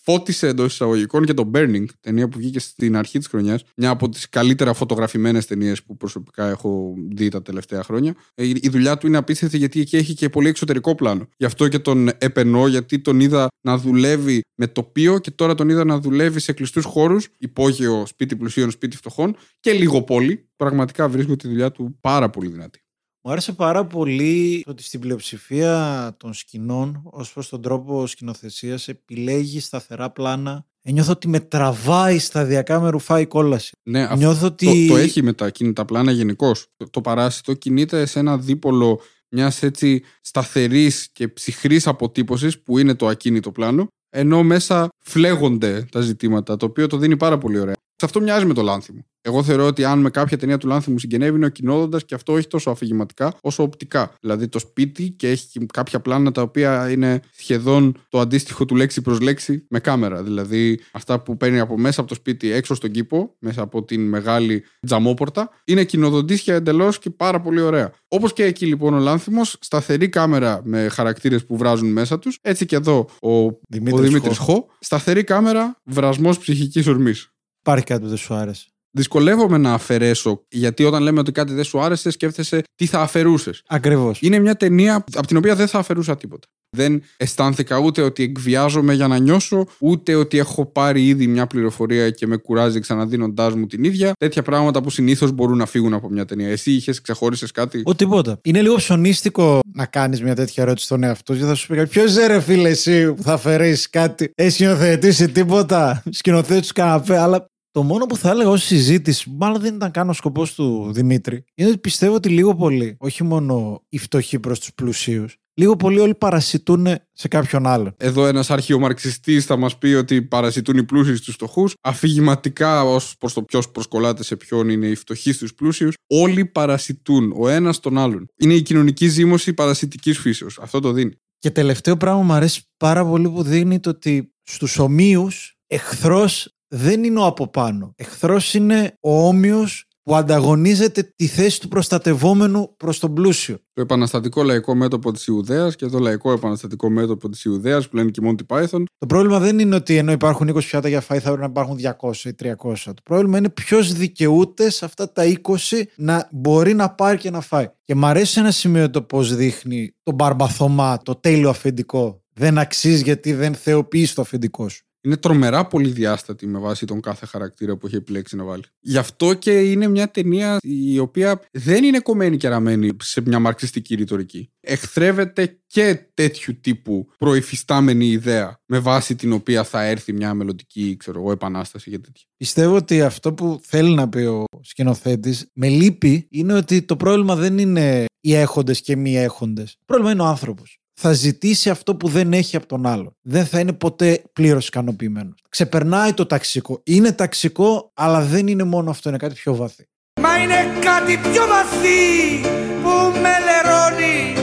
φώτισε 0.06 0.48
εντός 0.48 0.74
εισαγωγικών 0.74 1.26
και 1.26 1.34
το 1.34 1.52
Burning, 1.54 1.86
ταινία 2.00 2.28
που 2.28 2.38
βγήκε 2.38 2.60
στην 2.60 2.98
αρχή 2.98 3.18
της 3.18 3.28
χρονιάς. 3.28 3.64
Μια 3.76 3.90
από 3.90 4.10
τις 4.10 4.30
καλύτερα 4.30 4.74
φωτογραφημένες 4.74 5.46
ταινίες 5.46 5.84
που 5.84 5.98
προσωπικά 5.98 6.50
έχω 6.50 6.94
δει 7.12 7.30
τα 7.30 7.42
τελευταία 7.42 7.84
χρόνια. 7.84 8.16
Ε, 8.36 8.46
Η 8.46 8.60
η 8.62 8.70
δουλειά 8.70 8.98
του 8.98 9.08
είναι 9.08 9.18
απίστευτη 9.18 9.58
γιατί 9.58 9.80
εκεί 9.80 9.98
έχει 9.98 10.14
και 10.14 10.30
πολύ 10.30 10.48
εξωτερικό 10.48 10.96
πλάνο. 10.96 11.28
Γι' 11.38 11.46
αυτό 11.46 11.68
και 11.68 11.80
τον 11.80 12.10
επενώ, 12.18 12.68
γιατί 12.68 13.00
τον 13.00 13.20
είδα 13.20 13.48
να 13.62 13.78
δουλεύει 13.78 14.42
με 14.56 14.68
τοπίο 14.68 15.20
και 15.20 15.32
τώρα 15.32 15.56
τον 15.56 15.70
είδα 15.70 15.86
να 15.86 16.00
δουλεύει 16.00 16.40
σε 16.40 16.54
κλειστούς 16.54 16.86
χώρους, 16.86 17.28
υπόγειο, 17.38 18.06
σπίτι 18.06 18.36
πλουσίων, 18.36 18.72
σπίτι 18.72 18.98
φτωχών 18.98 19.36
και 19.60 19.72
λίγο 19.72 20.02
πόλη. 20.02 20.50
Πραγματικά 20.56 21.10
βρίσκω 21.10 21.36
τη 21.36 21.48
δουλειά 21.48 21.72
του 21.72 21.98
πάρα 22.02 22.30
πολύ 22.30 22.50
δυνατή. 22.50 22.85
Μου 23.28 23.32
άρεσε 23.32 23.54
πάρα 23.54 23.86
πολύ 23.86 24.64
ότι 24.68 24.84
στην 24.84 25.00
πλειοψηφία 25.00 26.14
των 26.18 26.34
σκηνών, 26.34 27.02
ως 27.04 27.34
προς 27.34 27.50
τον 27.50 27.62
τρόπο 27.62 28.08
σκηνοθεσίας, 28.08 28.88
επιλέγει 28.88 29.60
σταθερά 29.60 30.10
πλάνα. 30.10 30.66
Ένιωθω 30.82 31.12
ότι 31.12 31.28
με 31.28 31.40
τραβάει 31.40 32.20
σταδιακά 32.20 32.80
με 32.80 32.90
ρουφάει 32.90 33.22
η 33.22 33.26
κόλαση. 33.26 33.72
Ναι, 33.84 34.04
αυτό 34.04 34.16
Νιώθω 34.16 34.46
ότι. 34.46 34.88
το, 34.88 34.94
το 34.94 35.00
έχει 35.00 35.24
με 35.24 35.34
τα 35.34 35.50
κινητά 35.50 35.86
πλάνα 35.86 36.12
γενικώς. 36.12 36.68
Το, 36.78 36.90
το 36.90 37.02
παράσιτο 37.02 37.54
κινείται 37.54 38.06
σε 38.06 38.20
ένα 38.20 38.38
δίπολο 38.38 39.02
μιας 39.30 39.64
έτσι 39.64 40.04
σταθερής 40.22 41.10
και 41.12 41.28
ψυχρής 41.28 41.88
αποτύπωσης 41.88 42.62
που 42.62 42.78
είναι 42.78 42.96
το 42.96 43.08
ακίνητο 43.08 43.52
πλάνο, 43.52 43.88
ενώ 44.10 44.44
μέσα 44.44 44.90
φλέγονται 45.00 45.86
τα 45.92 46.02
ζητήματα, 46.02 46.58
το 46.58 46.66
οποίο 46.66 46.88
το 46.88 46.98
δίνει 46.98 47.18
πάρα 47.18 47.38
πολύ 47.38 47.60
ωραία. 47.60 47.76
Σε 47.98 48.06
αυτό 48.06 48.22
μοιάζει 48.22 48.46
με 48.46 48.54
το 48.54 48.62
Λάνθιμο. 48.62 49.06
Εγώ 49.22 49.44
θεωρώ 49.44 49.66
ότι 49.66 49.84
αν 49.84 50.00
με 50.00 50.10
κάποια 50.10 50.38
ταινία 50.38 50.58
του 50.58 50.68
Λάνθιμου 50.68 51.00
συγγενεύει 51.00 51.36
είναι 51.36 51.46
ο 51.46 51.50
κοινόδοντας 51.50 52.06
και 52.06 52.16
αυτό 52.16 52.34
όχι 52.34 52.48
τόσο 52.48 52.70
αφηγηματικά 52.70 53.34
όσο 53.42 53.64
οπτικά. 53.64 54.14
Δηλαδή 54.22 54.48
το 54.48 54.60
σπίτι 54.60 55.10
και 55.10 55.30
έχει 55.30 55.48
και 55.48 55.66
κάποια 55.74 56.00
πλάνα 56.00 56.32
τα 56.32 56.42
οποία 56.42 56.92
είναι 56.92 57.20
σχεδόν 57.38 57.98
το 58.10 58.20
αντίστοιχο 58.20 58.66
του 58.66 58.76
λέξη 58.76 59.02
προς 59.02 59.20
λέξη 59.20 59.66
με 59.70 59.80
κάμερα. 59.80 60.24
Δηλαδή 60.24 60.80
αυτά 60.92 61.20
που 61.20 61.38
παίρνει 61.38 61.60
από 61.60 61.78
μέσα 61.78 62.00
από 62.00 62.10
το 62.10 62.16
σπίτι 62.16 62.52
έξω 62.52 62.76
στον 62.76 62.92
κήπο, 62.92 63.36
μέσα 63.40 63.62
από 63.62 63.84
την 63.84 64.08
μεγάλη 64.08 64.64
τζαμόπορτα, 64.86 65.50
είναι 65.66 65.84
κοινοδοντήσια 65.84 66.56
εντελώς 66.56 67.00
και 67.00 67.10
πάρα 67.10 67.42
πολύ 67.42 67.62
ωραία. 67.62 67.94
Όπως 68.08 68.34
και 68.34 68.44
εκεί 68.44 68.66
λοιπόν 68.66 68.94
ο 68.94 69.00
Λάνθιμο, 69.00 69.44
σταθερή 69.44 70.10
κάμερα 70.10 70.62
με 70.64 70.88
χαρακτήρες 70.88 71.46
που 71.46 71.58
βράζουν 71.58 71.92
μέσα 71.92 72.20
τους. 72.20 72.38
Έτσι 72.42 72.66
και 72.66 72.76
εδώ 72.76 73.10
ο 73.22 73.60
Δημήτρης 73.70 74.00
ο 74.00 74.04
Δημήτρης 74.04 74.38
Χω. 74.38 74.54
Χω. 74.54 74.68
Σταθερή 74.80 75.24
κάμερα, 75.24 75.82
βρασμός 75.84 76.38
ψυχικής 76.38 76.88
ορμής. 76.88 77.30
Υπάρχει 77.68 77.86
κάτι 77.86 78.02
που 78.02 78.08
δεν 78.08 78.18
σου 78.18 78.34
άρεσε. 78.34 78.66
Δυσκολεύομαι 78.92 79.58
να 79.58 79.74
αφαιρέσω, 79.74 80.46
γιατί 80.50 80.84
όταν 80.84 81.04
λέμε 81.04 81.20
ότι 81.20 81.32
κάτι 81.32 81.54
δεν 81.54 81.64
σου 81.64 81.80
άρεσε, 81.80 82.10
σκέφτεσαι 82.12 82.62
τι 82.76 82.86
θα 82.86 83.02
αφαιρούσες. 83.02 83.62
Ακριβώς. 83.68 84.20
Είναι 84.22 84.40
μια 84.40 84.56
ταινία 84.56 85.04
από 85.14 85.28
την 85.28 85.38
οποία 85.38 85.56
δεν 85.56 85.68
θα 85.68 85.80
αφαιρούσα 85.80 86.18
τίποτα. 86.18 86.48
Δεν 86.78 87.02
αισθάνθηκα 87.18 87.80
ούτε 87.80 88.02
ότι 88.02 88.24
εκβιάζομαι 88.24 88.94
για 88.94 89.08
να 89.08 89.18
νιώσω, 89.18 89.66
ούτε 89.80 90.16
ότι 90.16 90.38
έχω 90.38 90.66
πάρει 90.66 91.08
ήδη 91.08 91.28
μια 91.28 91.48
πληροφορία 91.48 92.10
και 92.10 92.28
με 92.28 92.38
κουράζει 92.38 92.80
ξαναδίνοντάς 92.80 93.54
μου 93.54 93.68
την 93.68 93.84
ίδια. 93.84 94.12
Τέτοια 94.20 94.42
πράγματα 94.42 94.82
που 94.82 94.90
συνήθως 94.90 95.32
μπορούν 95.32 95.58
να 95.58 95.66
φύγουν 95.66 95.94
από 95.94 96.10
μια 96.10 96.26
ταινία. 96.26 96.50
Εσύ 96.50 96.72
είχες, 96.72 97.02
ξεχώρισες 97.02 97.52
κάτι; 97.52 97.82
Ο 97.86 97.96
τίποτα. 97.96 98.40
Είναι 98.44 98.62
λίγο 98.62 98.76
ψωνίστικο 98.76 99.60
να 99.74 99.86
κάνεις 99.86 100.22
μια 100.22 100.36
τέτοια 100.36 100.64
ερώτηση 100.64 100.86
στον 100.86 101.04
εαυτό 101.04 101.34
σου 101.34 101.40
και 101.40 101.46
θα 101.46 101.56
σου 101.56 101.68
πει 101.68 101.88
Ποιος 101.88 102.16
ρε 102.16 102.40
φίλε 102.40 102.70
εσύ 102.70 103.14
που 103.14 103.24
θα 103.24 103.34
αφαιρέσεις 103.34 103.90
κάτι; 103.90 104.32
Έχει 104.36 104.50
σκηνοθετήσει 104.50 105.30
τίποτα; 105.30 106.04
Σκηνοθέτεις 106.10 106.68
του 106.68 106.74
καναπέ. 106.74 107.18
Αλλά 107.18 107.50
το 107.76 107.84
μόνο 107.84 108.06
που 108.06 108.18
θα 108.18 108.30
έλεγα 108.30 108.50
ως 108.50 108.64
συζήτηση, 108.64 109.24
που 109.24 109.36
μάλλον 109.38 109.62
δεν 109.62 109.76
ήταν 109.76 109.92
καν 109.92 110.10
ο 110.10 110.14
σκοπός 110.14 110.54
του 110.54 110.92
Δημήτρη, 110.94 111.44
είναι 111.56 111.70
ότι 111.70 111.78
πιστεύω 111.78 112.16
ότι 112.16 112.30
λίγο 112.30 112.56
πολύ, 112.56 112.96
όχι 113.00 113.24
μόνο 113.24 113.84
οι 113.90 113.98
φτωχοί 113.98 114.40
προς 114.40 114.60
τους 114.60 114.74
πλουσίους, 114.74 115.38
λίγο 115.54 115.76
πολύ 115.76 116.00
όλοι 116.00 116.16
παρασιτούν 116.16 116.88
σε 117.14 117.28
κάποιον 117.28 117.68
άλλον. 117.68 117.94
Εδώ 117.98 118.26
ένας 118.26 118.50
αρχαιομαρξιστής 118.50 119.46
θα 119.46 119.58
μας 119.58 119.78
πει 119.78 119.88
ότι 119.88 120.22
παρασιτούν 120.22 120.78
οι 120.78 120.84
πλούσιοι 120.84 121.16
στους 121.16 121.34
φτωχούς. 121.34 121.74
Αφηγηματικά, 121.82 122.84
ως 122.84 123.16
προς 123.20 123.34
το 123.34 123.44
ποιος 123.44 123.72
προσκολάται 123.72 124.24
σε 124.24 124.36
ποιον 124.36 124.70
είναι 124.70 124.88
οι 124.88 124.96
φτωχοί 124.96 125.32
στους 125.32 125.54
πλούσιους, 125.54 125.96
όλοι 126.08 126.46
παρασιτούν 126.46 127.34
ο 127.38 127.50
ένας 127.50 127.80
τον 127.80 127.98
άλλον. 127.98 128.28
Είναι 128.38 128.54
η 128.54 128.62
κοινωνική 128.62 129.08
ζήμωση 129.08 129.54
παρασιτικής 129.54 130.20
φύσεως. 130.20 130.60
Αυτό 130.62 130.80
το 130.80 130.92
δίνει. 130.92 131.12
Και 131.40 131.52
τελευταίο 131.52 131.98
πράγμα 131.98 132.22
μου 132.22 132.34
αρέσει 132.34 132.62
πάρα 132.78 133.06
πολύ 133.06 133.30
που 133.30 133.44
δείχνει 133.44 133.80
το 133.80 133.90
ότι 133.90 134.34
στους 134.44 134.80
ομοίους 134.80 135.58
εχθρός 135.68 136.55
δεν 136.68 137.04
είναι 137.04 137.20
ο 137.20 137.26
από 137.26 137.48
πάνω. 137.48 137.94
Εχθρός 137.96 138.54
είναι 138.54 138.98
ο 139.00 139.28
όμοιος 139.28 139.88
που 140.06 140.16
ανταγωνίζεται 140.16 141.14
τη 141.16 141.28
θέση 141.28 141.62
του 141.62 141.68
προστατευόμενου 141.68 142.76
προς 142.78 143.00
τον 143.00 143.14
πλούσιο. 143.14 143.58
Το 143.74 143.82
επαναστατικό 143.82 144.44
λαϊκό 144.44 144.76
μέτωπο 144.76 145.12
της 145.12 145.28
Ιουδαίας 145.28 145.76
και 145.76 145.86
το 145.86 146.00
λαϊκό 146.00 146.32
επαναστατικό 146.32 146.90
μέτωπο 146.90 147.30
της 147.30 147.44
Ιουδαίας 147.44 147.90
που 147.90 147.96
λένε 147.96 148.12
και 148.12 148.20
οι 148.24 148.30
Monty 148.30 148.56
Python. 148.56 148.84
Το 148.98 149.06
πρόβλημα 149.08 149.40
δεν 149.40 149.60
είναι 149.60 149.76
ότι 149.76 149.96
ενώ 149.96 150.12
υπάρχουν 150.12 150.50
20 150.50 150.60
πιάτα 150.64 150.88
για 150.88 151.02
φαΐ 151.02 151.20
θα 151.20 151.22
πρέπει 151.22 151.40
να 151.40 151.46
υπάρχουν 151.46 151.78
200 151.78 152.16
ή 152.24 152.36
300. 152.44 152.74
Το 152.84 153.02
πρόβλημα 153.04 153.38
είναι 153.38 153.50
ποιος 153.50 153.94
δικαιούται 153.94 154.70
σε 154.70 154.86
αυτά 154.86 155.12
τα 155.12 155.24
20 155.70 155.82
να 155.96 156.30
μπορεί 156.32 156.74
να 156.74 156.90
πάρει 156.90 157.18
και 157.18 157.30
να 157.30 157.42
φάει. 157.42 157.70
Και 157.84 157.96
μ' 157.96 158.06
αρέσει 158.06 158.40
ένα 158.40 158.52
σημείο 158.52 158.90
το 158.90 159.02
πώς 159.02 159.36
δείχνει 159.36 159.96
τον 160.04 160.14
μπαρμπαθωμά, 160.16 160.98
το 160.98 161.16
τέλειο 161.16 161.50
αφεντικό. 161.50 162.24
Δεν 162.34 162.58
αξίζει 162.58 163.04
γιατί 163.04 163.34
δεν 163.34 163.54
θεοποιείς 163.54 164.14
το 164.14 164.22
αφεντικό 164.22 164.70
σου. 164.70 164.85
Είναι 165.06 165.18
τρομερά 165.18 165.68
πολυδιάστατη 165.68 166.48
με 166.48 166.60
βάση 166.60 166.86
τον 166.86 167.02
κάθε 167.02 167.26
χαρακτήρα 167.26 167.78
που 167.78 167.88
έχει 167.88 167.96
επιλέξει 167.96 168.36
να 168.36 168.44
βάλει. 168.44 168.64
Γι' 168.80 168.98
αυτό 168.98 169.34
και 169.34 169.52
είναι 169.52 169.88
μια 169.88 170.12
ταινία 170.12 170.58
η 170.62 171.00
οποία 171.00 171.42
δεν 171.52 171.84
είναι 171.84 172.00
κομμένη 172.00 172.38
και 172.38 172.48
ραμμένη 172.48 172.92
σε 173.02 173.22
μια 173.22 173.40
μαρξιστική 173.40 173.96
ρητορική. 173.96 174.52
Εχθρεύεται 174.60 175.60
και 175.68 176.00
τέτοιου 176.14 176.60
τύπου 176.62 177.08
προϊφιστάμενη 177.18 178.06
ιδέα 178.06 178.60
με 178.66 178.80
βάση 178.80 179.16
την 179.16 179.34
οποία 179.34 179.64
θα 179.64 179.84
έρθει 179.84 180.14
μια 180.14 180.34
μελλοντική 180.34 180.96
ξέρω 180.98 181.20
εγώ, 181.20 181.32
επανάσταση 181.32 181.90
και 181.90 182.00
τέτοια. 182.00 182.26
Πιστεύω 182.38 182.76
ότι 182.76 183.02
αυτό 183.02 183.34
που 183.34 183.60
θέλει 183.64 183.94
να 183.94 184.10
πει 184.10 184.22
ο 184.22 184.44
σκηνοθέτης 184.62 185.50
με 185.54 185.68
λύπη 185.68 186.28
είναι 186.30 186.54
ότι 186.54 186.82
το 186.82 186.96
πρόβλημα 186.96 187.36
δεν 187.36 187.58
είναι 187.58 188.06
οι 188.20 188.34
έχοντες 188.34 188.82
και 188.82 188.96
μη 188.96 189.18
έχοντες. 189.18 189.72
Το 189.72 189.84
πρόβλημα 189.86 190.12
είναι 190.12 190.22
ο 190.22 190.26
άνθρωπος. 190.26 190.80
Θα 190.98 191.14
ζητήσει 191.14 191.70
αυτό 191.70 191.96
που 191.96 192.08
δεν 192.08 192.34
έχει 192.34 192.56
από 192.56 192.66
τον 192.66 192.86
άλλο. 192.86 193.18
Δεν 193.22 193.46
θα 193.46 193.60
είναι 193.60 193.74
ποτέ 193.74 194.24
πλήρως 194.34 194.68
ικανοποιημένος. 194.68 195.40
Ξεπερνάει 195.50 196.14
το 196.14 196.26
ταξικό. 196.26 196.82
Είναι 196.84 197.12
ταξικό, 197.12 197.92
αλλά 197.94 198.22
δεν 198.22 198.48
είναι 198.48 198.64
μόνο 198.64 198.90
αυτό, 198.90 199.10
είναι 199.10 199.18
κάτι 199.18 199.34
πιο 199.34 199.56
βαθύ. 199.56 199.88
Μα 200.22 200.38
είναι 200.38 200.56
κάτι 200.80 201.18
πιο 201.18 201.48
βαθύ 201.48 202.42
που 202.84 203.20
με 203.22 203.34
λερώνει 203.46 204.34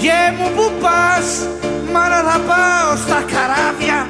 Γε 0.00 0.36
μου 0.38 0.54
που 0.54 0.80
πας, 0.80 1.46
μάνα 1.92 2.22
θα 2.22 2.38
πάω 2.38 2.96
στα 2.96 3.22
καράβια 3.22 4.08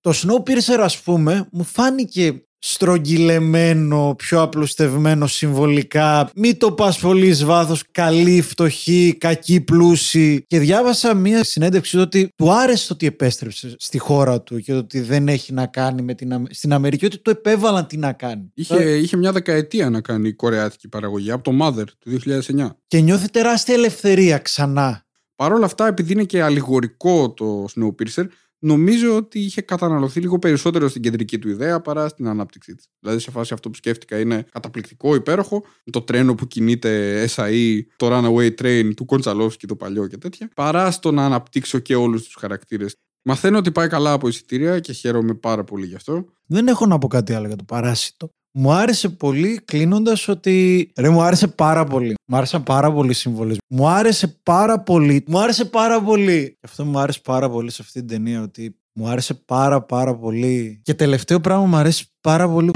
Το 0.00 0.10
Snowpiercer, 0.10 0.78
ας 0.80 0.98
πούμε, 0.98 1.48
μου 1.50 1.64
φάνηκε 1.64 2.47
στρογγυλεμένο, 2.58 4.14
πιο 4.18 4.42
απλουστευμένο 4.42 5.26
συμβολικά. 5.26 6.30
Μη 6.34 6.54
το 6.54 6.72
πας 6.72 6.98
πολύ 6.98 7.26
εις 7.26 7.44
βάθος, 7.44 7.84
καλή, 7.90 8.40
φτωχή, 8.40 9.16
κακή, 9.20 9.60
πλούσιοι. 9.60 10.44
Και 10.46 10.58
διάβασα 10.58 11.14
μία 11.14 11.44
συνέντευξη 11.44 11.96
του 11.96 12.02
ότι 12.02 12.32
του 12.36 12.52
άρεσε 12.52 12.86
το 12.88 12.94
ότι 12.94 13.06
επέστρεψε 13.06 13.74
στη 13.78 13.98
χώρα 13.98 14.40
του 14.42 14.60
και 14.60 14.72
ότι 14.72 15.00
δεν 15.00 15.28
έχει 15.28 15.52
να 15.52 15.66
κάνει 15.66 16.02
με 16.02 16.14
την 16.14 16.32
Αμε- 16.32 16.54
στην 16.54 16.72
Αμερική, 16.72 17.04
ότι 17.04 17.18
το 17.18 17.30
επέβαλαν 17.30 17.86
τι 17.86 17.96
να 17.96 18.12
κάνει. 18.12 18.50
Είχε, 18.54 18.96
είχε 18.96 19.16
μια 19.16 19.32
δεκαετία 19.32 19.90
να 19.90 20.00
κάνει 20.00 20.32
κορεάτικη 20.32 20.88
παραγωγή 20.88 21.30
από 21.30 21.50
το 21.50 21.66
Mother 21.66 21.84
του 21.98 22.10
2009. 22.10 22.76
Και 22.86 23.00
νιώθει 23.00 23.30
τεράστια 23.30 23.74
ελευθερία 23.74 24.38
ξανά. 24.38 25.06
Παρ' 25.36 25.52
όλα 25.52 25.64
αυτά, 25.64 25.86
επειδή 25.86 26.12
είναι 26.12 26.24
και 26.24 26.42
αλληγορικό 26.42 27.30
το 27.32 27.64
Snowpiercer, 27.74 28.24
νομίζω 28.58 29.16
ότι 29.16 29.38
είχε 29.38 29.60
καταναλωθεί 29.60 30.20
λίγο 30.20 30.38
περισσότερο 30.38 30.88
στην 30.88 31.02
κεντρική 31.02 31.38
του 31.38 31.48
ιδέα 31.48 31.80
παρά 31.80 32.08
στην 32.08 32.28
ανάπτυξή 32.28 32.74
της. 32.74 32.86
Δηλαδή, 33.00 33.20
σε 33.20 33.30
φάση 33.30 33.54
αυτό 33.54 33.70
που 33.70 33.76
σκέφτηκα 33.76 34.20
είναι 34.20 34.46
καταπληκτικό, 34.52 35.14
υπέροχο. 35.14 35.64
Το 35.90 36.02
τρένο 36.02 36.34
που 36.34 36.46
κινείται 36.46 37.24
SAE, 37.34 37.80
το 37.96 38.08
Runaway 38.10 38.50
Train 38.62 38.90
του 38.96 39.04
Κοντσαλόφσκι 39.04 39.66
το 39.66 39.76
παλιό 39.76 40.06
και 40.06 40.16
τέτοια. 40.16 40.50
Παρά 40.54 40.90
στο 40.90 41.10
να 41.10 41.24
αναπτύξω 41.24 41.78
και 41.78 41.94
όλους 41.94 42.24
τους 42.24 42.34
χαρακτήρες. 42.34 42.94
Μαθαίνω 43.22 43.58
ότι 43.58 43.72
πάει 43.72 43.88
καλά 43.88 44.12
από 44.12 44.28
εισιτήρια 44.28 44.80
και 44.80 44.92
χαίρομαι 44.92 45.34
πάρα 45.34 45.64
πολύ 45.64 45.86
γι' 45.86 45.94
αυτό. 45.94 46.24
Δεν 46.46 46.66
έχω 46.66 46.86
να 46.86 46.98
πω 46.98 47.08
κάτι 47.08 47.32
άλλο 47.32 47.46
για 47.46 47.56
το 47.56 47.64
παράσιτο. 47.64 48.30
Μου 48.52 48.72
άρεσε 48.72 49.08
πολύ 49.08 49.60
κλείνοντας 49.64 50.28
ότι. 50.28 50.90
Ρε, 50.96 51.08
μου 51.08 51.22
άρεσε 51.22 51.48
πάρα 51.48 51.84
πολύ. 51.84 52.14
Μου 52.26 52.36
άρεσαν 52.36 52.62
πάρα 52.62 52.92
πολύ 52.92 53.10
οι 53.10 53.14
συμβολισμοί. 53.14 53.58
Μου 53.68 53.88
άρεσε 53.88 54.38
πάρα 54.42 54.80
πολύ. 54.80 55.24
Μου 55.26 55.38
άρεσε 55.38 55.64
πάρα 55.64 56.02
πολύ. 56.02 56.48
Και 56.50 56.66
αυτό 56.66 56.84
μου 56.84 56.98
άρεσε 56.98 57.20
πάρα 57.24 57.50
πολύ 57.50 57.70
σε 57.70 57.82
αυτή 57.82 57.98
την 57.98 58.08
ταινία. 58.08 58.42
Ότι 58.42 58.78
μου 58.92 59.08
άρεσε 59.08 59.34
πάρα 59.34 59.82
πάρα 59.82 60.16
πολύ. 60.16 60.80
Και 60.82 60.94
τελευταίο 60.94 61.40
πράγμα 61.40 61.66
μου 61.66 61.76
αρέσει 61.76 62.06
πάρα 62.20 62.48
πολύ. 62.48 62.70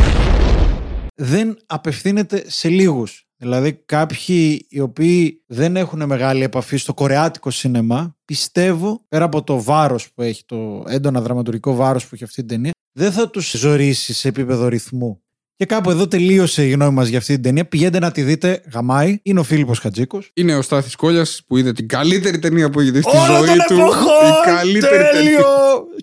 Δεν 1.14 1.58
απευθύνεται 1.66 2.44
σε 2.46 2.68
λίγους. 2.68 3.26
Δηλαδή 3.36 3.72
κάποιοι 3.72 4.66
οι 4.68 4.80
οποίοι 4.80 5.42
δεν 5.46 5.76
έχουν 5.76 6.06
μεγάλη 6.06 6.42
επαφή 6.42 6.76
στο 6.76 6.94
κορεάτικο 6.94 7.50
σινεμά, 7.50 8.16
πιστεύω, 8.24 9.04
πέρα 9.08 9.24
από 9.24 9.42
το 9.42 9.62
βάρος 9.62 10.12
που 10.12 10.22
έχει, 10.22 10.44
το 10.44 10.84
έντονα 10.86 11.20
δραματουργικό 11.20 11.74
βάρος 11.74 12.06
που 12.06 12.14
έχει 12.14 12.24
αυτή 12.24 12.36
την 12.36 12.46
ταινία, 12.46 12.70
δεν 12.92 13.12
θα 13.12 13.30
τους 13.30 13.50
ζορίσει 13.50 14.12
σε 14.12 14.28
επίπεδο 14.28 14.68
ρυθμού. 14.68 15.21
Και 15.62 15.68
κάπου 15.68 15.90
εδώ 15.90 16.08
τελείωσε 16.08 16.66
η 16.66 16.70
γνώμη 16.70 16.92
μας 16.94 17.08
για 17.08 17.18
αυτή 17.18 17.32
την 17.34 17.42
ταινία. 17.42 17.64
Πηγαίνετε 17.64 17.98
να 17.98 18.10
τη 18.10 18.22
δείτε, 18.22 18.62
γαμάει. 18.72 19.18
Είναι 19.22 19.40
ο 19.40 19.42
Φίλιππος 19.42 19.78
Χατζίκος. 19.78 20.30
Είναι 20.34 20.56
ο 20.56 20.62
Στάθης 20.62 20.94
Κόλλιας 20.94 21.42
που 21.46 21.56
είδε 21.56 21.72
την 21.72 21.88
καλύτερη 21.88 22.38
ταινία 22.38 22.70
που 22.70 22.80
έχει 22.80 22.90
δει 22.90 23.00
στη 23.02 23.16
Όλο 23.16 23.36
ζωή 23.36 23.46
τον 23.46 23.56
του. 23.66 23.74
εποχών! 23.74 24.28
Η 24.28 24.46
καλύτερη 24.56 24.96
Τέλειο! 25.12 25.22
ταινία. 25.22 25.44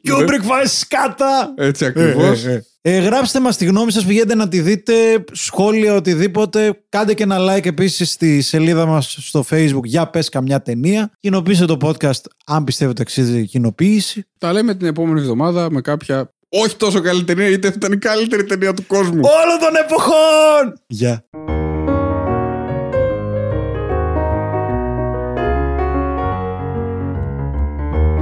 Κιούμπρικ 0.01 0.43
βάζει 0.43 0.77
σκάτα! 0.77 1.53
Έτσι 1.57 1.85
ακριβώς. 1.85 2.45
Ε, 2.45 2.51
ε, 2.51 2.53
ε. 2.81 2.97
Ε, 2.97 2.99
γράψτε 2.99 3.39
μας 3.39 3.57
τη 3.57 3.65
γνώμη 3.65 3.91
σας, 3.91 4.05
πηγαίνετε 4.05 4.35
να 4.35 4.47
τη 4.47 4.61
δείτε, 4.61 4.93
σχόλια, 5.31 5.95
οτιδήποτε. 5.95 6.83
Κάντε 6.89 7.13
και 7.13 7.23
ένα 7.23 7.37
like 7.39 7.65
επίσης 7.65 8.11
στη 8.11 8.41
σελίδα 8.41 8.85
μας 8.85 9.17
στο 9.19 9.45
facebook 9.49 9.83
για 9.83 10.07
πες 10.07 10.29
καμιά 10.29 10.61
ταινία. 10.61 11.11
Κοινοποιήστε 11.19 11.65
το 11.65 11.77
podcast 11.81 12.21
αν 12.45 12.63
πιστεύετε 12.63 13.01
αξίζει 13.01 13.45
κοινοποίηση. 13.45 14.23
Τα 14.37 14.53
λέμε 14.53 14.75
την 14.75 14.87
επόμενη 14.87 15.19
εβδομάδα 15.19 15.71
με 15.71 15.81
κάποια 15.81 16.33
όχι 16.49 16.75
τόσο 16.75 17.01
καλή 17.01 17.23
ταινία, 17.23 17.47
είτε 17.47 17.67
ήταν 17.67 17.91
η 17.91 17.97
καλύτερη 17.97 18.43
ταινία 18.43 18.73
του 18.73 18.87
κόσμου. 18.87 19.21
Όλων 19.23 19.59
των 19.59 19.75
εποχών! 19.83 20.79
Γεια. 20.87 21.23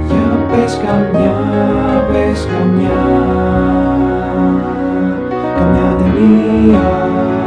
Για 0.08 0.46
πες 0.50 0.80
καμιά, 0.84 1.36
πες 2.12 2.46
καμιά 2.46 3.06
Καμιά 5.58 5.96
ταινία 5.98 7.37